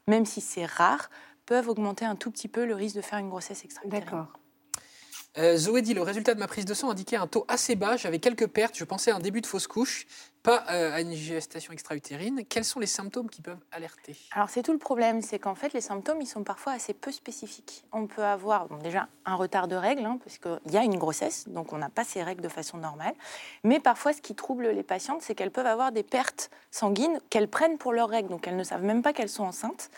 même 0.06 0.24
si 0.26 0.40
c'est 0.40 0.66
rare, 0.66 1.10
peuvent 1.46 1.68
augmenter 1.68 2.04
un 2.04 2.16
tout 2.16 2.30
petit 2.30 2.48
peu 2.48 2.64
le 2.64 2.74
risque 2.74 2.96
de 2.96 3.00
faire 3.02 3.18
une 3.18 3.28
grossesse 3.28 3.64
extra-utérine. 3.64 4.04
D'accord. 4.04 4.26
Euh, 5.38 5.56
Zoé 5.56 5.82
dit 5.82 5.92
le 5.92 6.00
résultat 6.02 6.34
de 6.34 6.40
ma 6.40 6.46
prise 6.46 6.64
de 6.64 6.72
sang 6.72 6.90
indiquait 6.90 7.16
un 7.16 7.26
taux 7.26 7.44
assez 7.48 7.76
bas. 7.76 7.96
J'avais 7.96 8.18
quelques 8.18 8.46
pertes. 8.46 8.76
Je 8.76 8.84
pensais 8.84 9.10
à 9.10 9.16
un 9.16 9.20
début 9.20 9.42
de 9.42 9.46
fausse 9.46 9.66
couche, 9.66 10.06
pas 10.46 10.64
euh, 10.70 10.94
à 10.94 11.00
une 11.00 11.12
gestation 11.12 11.72
extra-utérine. 11.72 12.44
Quels 12.48 12.64
sont 12.64 12.78
les 12.78 12.86
symptômes 12.86 13.28
qui 13.28 13.42
peuvent 13.42 13.58
alerter? 13.72 14.16
Alors 14.30 14.48
c'est 14.48 14.62
tout 14.62 14.72
le 14.72 14.78
problème, 14.78 15.20
c'est 15.20 15.40
qu'en 15.40 15.56
fait 15.56 15.72
les 15.72 15.80
symptômes 15.80 16.20
ils 16.20 16.26
sont 16.26 16.44
parfois 16.44 16.72
assez 16.72 16.94
peu 16.94 17.10
spécifiques. 17.10 17.84
On 17.92 18.06
peut 18.06 18.22
avoir 18.22 18.68
déjà 18.78 19.08
un 19.24 19.34
retard 19.34 19.66
de 19.66 19.74
règles, 19.74 20.04
hein, 20.04 20.20
parce 20.22 20.38
qu'il 20.38 20.72
y 20.72 20.76
a 20.76 20.84
une 20.84 20.98
grossesse, 20.98 21.48
donc 21.48 21.72
on 21.72 21.78
n'a 21.78 21.88
pas 21.88 22.04
ces 22.04 22.22
règles 22.22 22.42
de 22.42 22.48
façon 22.48 22.78
normale. 22.78 23.14
Mais 23.64 23.80
parfois 23.80 24.12
ce 24.12 24.22
qui 24.22 24.36
trouble 24.36 24.68
les 24.68 24.84
patientes, 24.84 25.20
c'est 25.20 25.34
qu'elles 25.34 25.50
peuvent 25.50 25.66
avoir 25.66 25.90
des 25.90 26.04
pertes 26.04 26.50
sanguines 26.70 27.18
qu'elles 27.28 27.48
prennent 27.48 27.76
pour 27.76 27.92
leurs 27.92 28.08
règles, 28.08 28.28
donc 28.28 28.46
elles 28.46 28.56
ne 28.56 28.62
savent 28.62 28.84
même 28.84 29.02
pas 29.02 29.12
qu'elles 29.12 29.28
sont 29.28 29.44
enceintes. 29.44 29.90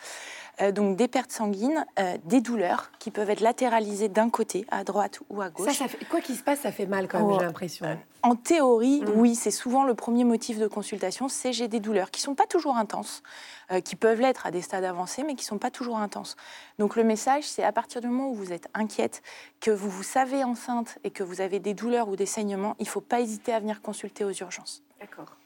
Euh, 0.61 0.71
donc 0.73 0.97
des 0.97 1.07
pertes 1.07 1.31
sanguines, 1.31 1.85
euh, 1.99 2.17
des 2.25 2.41
douleurs 2.41 2.91
qui 2.99 3.11
peuvent 3.11 3.29
être 3.29 3.39
latéralisées 3.39 4.09
d'un 4.09 4.29
côté, 4.29 4.65
à 4.71 4.83
droite 4.83 5.19
ou 5.29 5.41
à 5.41 5.49
gauche. 5.49 5.67
Ça, 5.67 5.73
ça 5.73 5.87
fait- 5.87 6.03
quoi 6.05 6.19
qu'il 6.19 6.35
se 6.35 6.43
passe, 6.43 6.59
ça 6.59 6.71
fait 6.73 6.85
mal 6.85 7.07
quand 7.07 7.19
même, 7.19 7.27
Oh, 7.29 7.37
j'ai 7.39 7.45
l'impression. 7.45 7.85
En 8.23 8.35
théorie, 8.35 9.01
Mm. 9.01 9.11
oui, 9.15 9.35
c'est 9.35 9.51
souvent 9.51 9.85
le 9.85 9.93
premier 9.93 10.25
motif 10.25 10.59
de 10.59 10.67
consultation, 10.67 11.29
c'est 11.29 11.53
j'ai 11.53 11.69
des 11.69 11.79
douleurs 11.79 12.11
qui 12.11 12.19
sont 12.21 12.35
pas 12.35 12.45
toujours 12.45 12.75
intenses, 12.75 13.23
euh, 13.71 13.79
qui 13.79 13.95
peuvent 13.95 14.19
l'être 14.19 14.45
à 14.45 14.51
des 14.51 14.61
stades 14.61 14.83
avancés, 14.83 15.23
mais 15.23 15.35
qui 15.35 15.45
sont 15.45 15.59
pas 15.59 15.71
toujours 15.71 15.97
intenses. 15.99 16.35
Donc 16.77 16.97
le 16.97 17.05
message, 17.05 17.45
c'est 17.47 17.63
à 17.63 17.71
partir 17.71 18.01
du 18.01 18.07
moment 18.07 18.29
où 18.29 18.33
vous 18.33 18.51
êtes 18.51 18.67
inquiète, 18.73 19.21
que 19.61 19.71
vous 19.71 19.89
vous 19.89 20.03
savez 20.03 20.43
enceinte 20.43 20.97
et 21.05 21.11
que 21.11 21.23
vous 21.23 21.39
avez 21.39 21.59
des 21.59 21.73
douleurs 21.73 22.09
ou 22.09 22.17
des 22.17 22.25
saignements, 22.25 22.75
il 22.79 22.87
faut 22.89 22.99
pas 22.99 23.21
hésiter 23.21 23.53
à 23.53 23.59
venir 23.61 23.81
consulter 23.81 24.25
aux 24.25 24.33
urgences. 24.33 24.83
D'accord. 24.99 25.37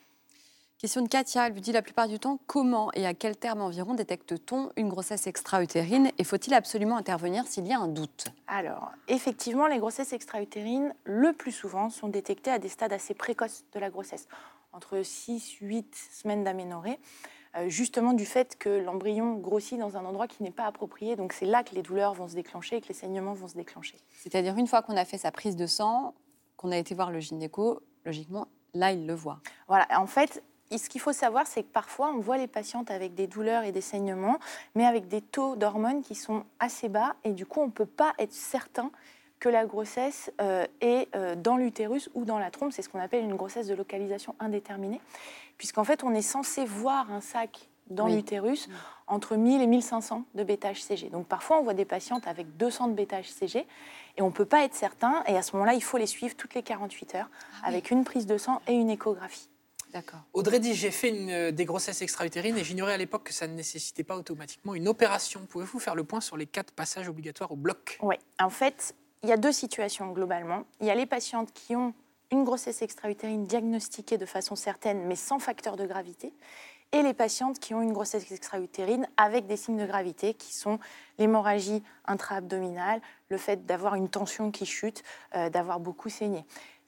Question 0.83 1.01
de 1.01 1.07
Katia, 1.07 1.47
elle 1.47 1.53
lui 1.53 1.61
dit 1.61 1.71
la 1.71 1.81
plupart 1.81 2.09
du 2.09 2.19
temps, 2.19 2.41
comment 2.45 2.91
et 2.93 3.05
à 3.05 3.13
quel 3.13 3.37
terme 3.37 3.61
environ 3.61 3.93
détecte-t-on 3.93 4.69
une 4.75 4.89
grossesse 4.89 5.27
extra-utérine 5.27 6.11
et 6.17 6.25
faut-il 6.25 6.53
absolument 6.53 6.97
intervenir 6.97 7.47
s'il 7.47 7.65
y 7.65 7.71
a 7.71 7.79
un 7.79 7.87
doute? 7.87 8.25
Alors, 8.47 8.91
effectivement, 9.07 9.67
les 9.67 9.77
grossesses 9.77 10.11
extra-utérines, 10.11 10.93
le 11.05 11.31
plus 11.31 11.53
souvent, 11.53 11.89
sont 11.89 12.09
détectées 12.09 12.51
à 12.51 12.59
des 12.59 12.67
stades 12.67 12.91
assez 12.91 13.13
précoces 13.13 13.63
de 13.71 13.79
la 13.79 13.89
grossesse, 13.89 14.27
entre 14.73 14.97
6-8 14.97 15.85
semaines 16.11 16.43
d'aménorrhée, 16.43 16.99
euh, 17.55 17.69
justement 17.69 18.11
du 18.11 18.25
fait 18.25 18.57
que 18.57 18.67
l'embryon 18.67 19.35
grossit 19.35 19.79
dans 19.79 19.95
un 19.95 20.03
endroit 20.03 20.27
qui 20.27 20.43
n'est 20.43 20.51
pas 20.51 20.65
approprié. 20.65 21.15
Donc, 21.15 21.31
c'est 21.31 21.45
là 21.45 21.63
que 21.63 21.75
les 21.75 21.81
douleurs 21.81 22.13
vont 22.13 22.27
se 22.27 22.35
déclencher 22.35 22.75
et 22.75 22.81
que 22.81 22.89
les 22.89 22.93
saignements 22.93 23.35
vont 23.35 23.47
se 23.47 23.55
déclencher. 23.55 23.95
C'est-à-dire 24.17 24.57
une 24.57 24.67
fois 24.67 24.81
qu'on 24.81 24.97
a 24.97 25.05
fait 25.05 25.17
sa 25.17 25.31
prise 25.31 25.55
de 25.55 25.65
sang, 25.65 26.13
qu'on 26.57 26.73
a 26.73 26.77
été 26.77 26.93
voir 26.93 27.09
le 27.09 27.21
gynéco, 27.21 27.81
logiquement, 28.03 28.49
là, 28.73 28.91
il 28.91 29.07
le 29.07 29.13
voit. 29.13 29.39
Voilà, 29.69 29.87
en 29.97 30.07
fait, 30.07 30.43
et 30.73 30.79
ce 30.79 30.89
qu'il 30.89 30.99
faut 31.01 31.13
savoir, 31.13 31.45
c'est 31.45 31.61
que 31.61 31.71
parfois, 31.71 32.09
on 32.09 32.19
voit 32.19 32.37
les 32.37 32.47
patientes 32.47 32.89
avec 32.89 33.13
des 33.13 33.27
douleurs 33.27 33.63
et 33.63 33.71
des 33.71 33.81
saignements, 33.81 34.39
mais 34.73 34.85
avec 34.85 35.07
des 35.07 35.21
taux 35.21 35.55
d'hormones 35.55 36.01
qui 36.01 36.15
sont 36.15 36.45
assez 36.59 36.89
bas, 36.89 37.15
et 37.23 37.31
du 37.31 37.45
coup, 37.45 37.61
on 37.61 37.67
ne 37.67 37.71
peut 37.71 37.85
pas 37.85 38.13
être 38.17 38.33
certain 38.33 38.89
que 39.39 39.49
la 39.49 39.65
grossesse 39.65 40.31
euh, 40.41 40.65
est 40.81 41.13
euh, 41.15 41.35
dans 41.35 41.57
l'utérus 41.57 42.09
ou 42.15 42.25
dans 42.25 42.39
la 42.39 42.49
trompe. 42.49 42.71
C'est 42.71 42.81
ce 42.81 42.89
qu'on 42.89 42.99
appelle 42.99 43.23
une 43.23 43.35
grossesse 43.35 43.67
de 43.67 43.75
localisation 43.75 44.35
indéterminée, 44.39 44.99
puisqu'en 45.57 45.83
fait, 45.83 46.03
on 46.03 46.11
est 46.13 46.21
censé 46.23 46.65
voir 46.65 47.11
un 47.11 47.21
sac 47.21 47.69
dans 47.89 48.05
Oui. 48.05 48.15
l'utérus 48.15 48.67
entre 49.05 49.35
1000 49.35 49.61
et 49.61 49.67
1500 49.67 50.23
de 50.33 50.43
bêta-HCG. 50.43 51.09
Donc 51.11 51.27
parfois, 51.27 51.59
on 51.59 51.63
voit 51.63 51.73
des 51.75 51.85
patientes 51.85 52.25
avec 52.25 52.57
200 52.57 52.87
de 52.87 52.93
bêta-HCG, 52.93 53.67
et 54.17 54.21
on 54.21 54.27
ne 54.27 54.31
peut 54.31 54.45
pas 54.45 54.63
être 54.63 54.73
certain, 54.75 55.23
et 55.27 55.37
à 55.37 55.43
ce 55.43 55.51
moment-là, 55.55 55.73
il 55.75 55.83
faut 55.83 55.97
les 55.97 56.07
suivre 56.07 56.35
toutes 56.35 56.55
les 56.55 56.63
48 56.63 57.15
heures, 57.15 57.29
avec 57.63 57.91
une 57.91 58.05
prise 58.05 58.25
de 58.25 58.37
sang 58.39 58.61
et 58.67 58.73
une 58.73 58.89
échographie. 58.89 59.49
Audrey 60.33 60.59
dit 60.59 60.73
j'ai 60.73 60.91
fait 60.91 61.09
une, 61.09 61.29
euh, 61.29 61.51
des 61.51 61.65
grossesses 61.65 62.01
extra-utérines 62.01 62.57
et 62.57 62.63
j'ignorais 62.63 62.93
à 62.93 62.97
l'époque 62.97 63.23
que 63.23 63.33
ça 63.33 63.47
ne 63.47 63.53
nécessitait 63.53 64.03
pas 64.03 64.17
automatiquement 64.17 64.75
une 64.75 64.87
opération. 64.87 65.41
Pouvez-vous 65.49 65.79
faire 65.79 65.95
le 65.95 66.03
point 66.03 66.21
sur 66.21 66.37
les 66.37 66.45
quatre 66.45 66.71
passages 66.71 67.07
obligatoires 67.09 67.51
au 67.51 67.55
bloc? 67.55 67.97
Oui, 68.01 68.15
en 68.39 68.49
fait, 68.49 68.95
il 69.23 69.29
y 69.29 69.31
a 69.31 69.37
deux 69.37 69.51
situations 69.51 70.11
globalement. 70.11 70.65
Il 70.81 70.87
y 70.87 70.91
a 70.91 70.95
les 70.95 71.05
patientes 71.05 71.53
qui 71.53 71.75
ont 71.75 71.93
une 72.31 72.43
grossesse 72.43 72.81
extra-utérine 72.81 73.45
diagnostiquée 73.45 74.17
de 74.17 74.25
façon 74.25 74.55
certaine, 74.55 75.05
mais 75.05 75.15
sans 75.15 75.39
facteur 75.39 75.77
de 75.77 75.85
gravité, 75.85 76.33
et 76.91 77.01
les 77.01 77.13
patientes 77.13 77.59
qui 77.59 77.73
ont 77.73 77.81
une 77.81 77.91
grossesse 77.91 78.31
extra-utérine 78.31 79.07
avec 79.17 79.47
des 79.47 79.57
signes 79.57 79.77
de 79.77 79.85
gravité, 79.85 80.35
qui 80.35 80.53
sont 80.53 80.79
l'hémorragie 81.17 81.83
intra-abdominale, 82.05 83.01
le 83.29 83.37
fait 83.37 83.65
d'avoir 83.65 83.95
une 83.95 84.09
tension 84.09 84.51
qui 84.51 84.65
chute, 84.65 85.03
euh, 85.35 85.49
d'avoir 85.49 85.79
beaucoup 85.79 86.09
saigné. 86.09 86.45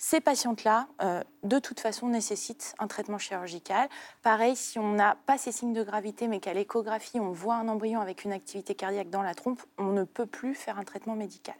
Ces 0.08 0.22
patientes-là, 0.22 0.88
euh, 1.02 1.24
de 1.42 1.58
toute 1.58 1.80
façon, 1.80 2.10
nécessitent 2.10 2.76
un 2.78 2.86
traitement 2.86 3.18
chirurgical. 3.18 3.90
Pareil, 4.22 4.56
si 4.56 4.78
on 4.78 4.92
n'a 4.94 5.18
pas 5.26 5.40
ces 5.40 5.52
signes 5.52 5.74
de 5.74 5.82
gravité, 5.82 6.28
mais 6.28 6.40
qu'à 6.40 6.54
l'échographie, 6.54 7.20
on 7.20 7.32
voit 7.32 7.56
un 7.56 7.68
embryon 7.68 8.02
avec 8.02 8.24
une 8.24 8.32
activité 8.32 8.76
cardiaque 8.76 9.10
dans 9.10 9.24
la 9.24 9.34
trompe, 9.34 9.64
on 9.80 9.94
ne 9.94 10.04
peut 10.04 10.28
plus 10.28 10.54
faire 10.54 10.78
un 10.78 10.84
traitement 10.84 11.16
médical. 11.16 11.56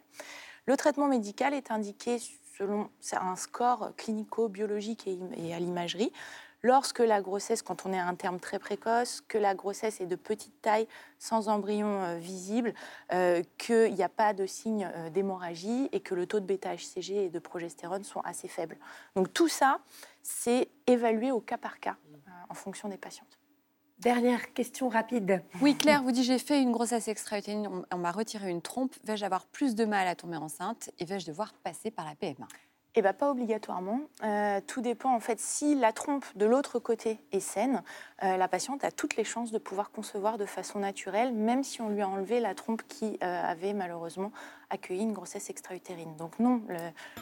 Le 0.66 0.76
traitement 0.76 1.08
médical 1.08 1.54
est 1.54 1.72
indiqué 1.72 2.18
selon 2.56 2.88
un 3.20 3.34
score 3.34 3.90
clinico-biologique 3.96 5.08
et 5.08 5.52
à 5.52 5.58
l'imagerie. 5.58 6.12
Lorsque 6.66 6.98
la 6.98 7.22
grossesse, 7.22 7.62
quand 7.62 7.86
on 7.86 7.92
est 7.92 7.98
à 7.98 8.08
un 8.08 8.16
terme 8.16 8.40
très 8.40 8.58
précoce, 8.58 9.20
que 9.28 9.38
la 9.38 9.54
grossesse 9.54 10.00
est 10.00 10.06
de 10.06 10.16
petite 10.16 10.60
taille, 10.62 10.88
sans 11.16 11.48
embryon 11.48 12.02
euh, 12.02 12.16
visible, 12.16 12.74
euh, 13.12 13.44
qu'il 13.56 13.94
n'y 13.94 14.02
a 14.02 14.08
pas 14.08 14.34
de 14.34 14.46
signe 14.46 14.90
euh, 14.96 15.08
d'hémorragie 15.08 15.88
et 15.92 16.00
que 16.00 16.16
le 16.16 16.26
taux 16.26 16.40
de 16.40 16.44
bêta-HCG 16.44 17.26
et 17.26 17.28
de 17.28 17.38
progestérone 17.38 18.02
sont 18.02 18.18
assez 18.22 18.48
faibles. 18.48 18.78
Donc 19.14 19.32
tout 19.32 19.46
ça, 19.46 19.78
c'est 20.24 20.68
évalué 20.88 21.30
au 21.30 21.38
cas 21.38 21.56
par 21.56 21.78
cas 21.78 21.98
euh, 22.12 22.30
en 22.48 22.54
fonction 22.54 22.88
des 22.88 22.96
patientes. 22.96 23.38
Dernière 24.00 24.52
question 24.52 24.88
rapide. 24.88 25.44
Oui, 25.62 25.76
Claire 25.76 26.02
vous 26.02 26.10
dit 26.10 26.24
j'ai 26.24 26.40
fait 26.40 26.60
une 26.60 26.72
grossesse 26.72 27.06
extra-utérine, 27.06 27.68
on, 27.68 27.84
on 27.94 27.98
m'a 27.98 28.10
retiré 28.10 28.50
une 28.50 28.60
trompe. 28.60 28.92
Vais-je 29.04 29.24
avoir 29.24 29.46
plus 29.46 29.76
de 29.76 29.84
mal 29.84 30.08
à 30.08 30.16
tomber 30.16 30.36
enceinte 30.36 30.90
et 30.98 31.04
vais-je 31.04 31.26
devoir 31.26 31.52
passer 31.62 31.92
par 31.92 32.06
la 32.06 32.16
PMA 32.16 32.48
Eh 32.98 33.02
bien, 33.02 33.12
pas 33.12 33.30
obligatoirement. 33.30 34.00
Euh, 34.24 34.58
tout 34.66 34.80
dépend, 34.80 35.14
en 35.14 35.20
fait, 35.20 35.38
si 35.38 35.74
la 35.74 35.92
trompe 35.92 36.24
de 36.34 36.46
l'autre 36.46 36.78
côté 36.78 37.20
est 37.30 37.40
saine, 37.40 37.82
euh, 38.22 38.38
la 38.38 38.48
patiente 38.48 38.84
a 38.84 38.90
toutes 38.90 39.16
les 39.16 39.24
chances 39.24 39.52
de 39.52 39.58
pouvoir 39.58 39.90
concevoir 39.90 40.38
de 40.38 40.46
façon 40.46 40.78
naturelle, 40.78 41.34
même 41.34 41.62
si 41.62 41.82
on 41.82 41.90
lui 41.90 42.00
a 42.00 42.08
enlevé 42.08 42.40
la 42.40 42.54
trompe 42.54 42.80
qui 42.88 43.18
euh, 43.22 43.42
avait 43.44 43.74
malheureusement 43.74 44.32
accueilli 44.70 45.02
une 45.02 45.12
grossesse 45.12 45.50
extra-utérine. 45.50 46.16
Donc 46.16 46.38
non, 46.38 46.62
le, 46.68 46.78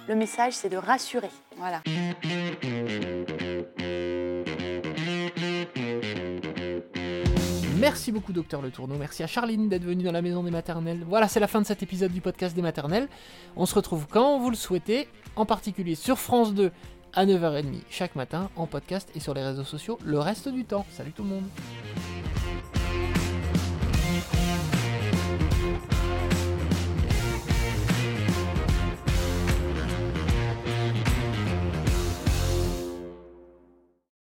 le 0.07 0.15
message, 0.15 0.53
c'est 0.53 0.69
de 0.69 0.77
rassurer. 0.77 1.31
Voilà. 1.57 1.83
Merci 7.79 8.13
beaucoup, 8.13 8.33
docteur 8.33 8.63
Le 8.63 8.71
Tourneau. 8.71 8.97
Merci 8.99 9.23
à 9.23 9.27
Charline 9.27 9.69
d'être 9.69 9.85
venue 9.85 10.05
dans 10.05 10.13
la 10.13 10.23
maison 10.23 10.43
des 10.43 10.51
maternelles. 10.51 11.05
Voilà, 11.09 11.29
c'est 11.29 11.41
la 11.41 11.49
fin 11.49 11.61
de 11.61 11.67
cet 11.67 11.83
épisode 11.83 12.13
du 12.13 12.21
podcast 12.21 12.55
des 12.55 12.63
maternelles. 12.63 13.09
On 13.57 13.67
se 13.67 13.75
retrouve 13.75 14.07
quand 14.09 14.39
vous 14.39 14.51
le 14.51 14.57
souhaitez, 14.57 15.09
en 15.37 15.45
particulier 15.45 15.95
sur 15.95 16.19
France 16.19 16.55
2 16.55 16.71
à 17.13 17.27
9h30 17.27 17.81
chaque 17.91 18.17
matin, 18.17 18.49
en 18.57 18.67
podcast 18.67 19.11
et 19.15 19.21
sur 19.21 19.35
les 19.35 19.43
réseaux 19.43 19.65
sociaux 19.65 19.99
le 20.05 20.19
reste 20.19 20.49
du 20.49 20.65
temps. 20.65 20.87
Salut 20.91 21.13
tout 21.13 21.23
le 21.23 21.31
monde. 21.31 21.45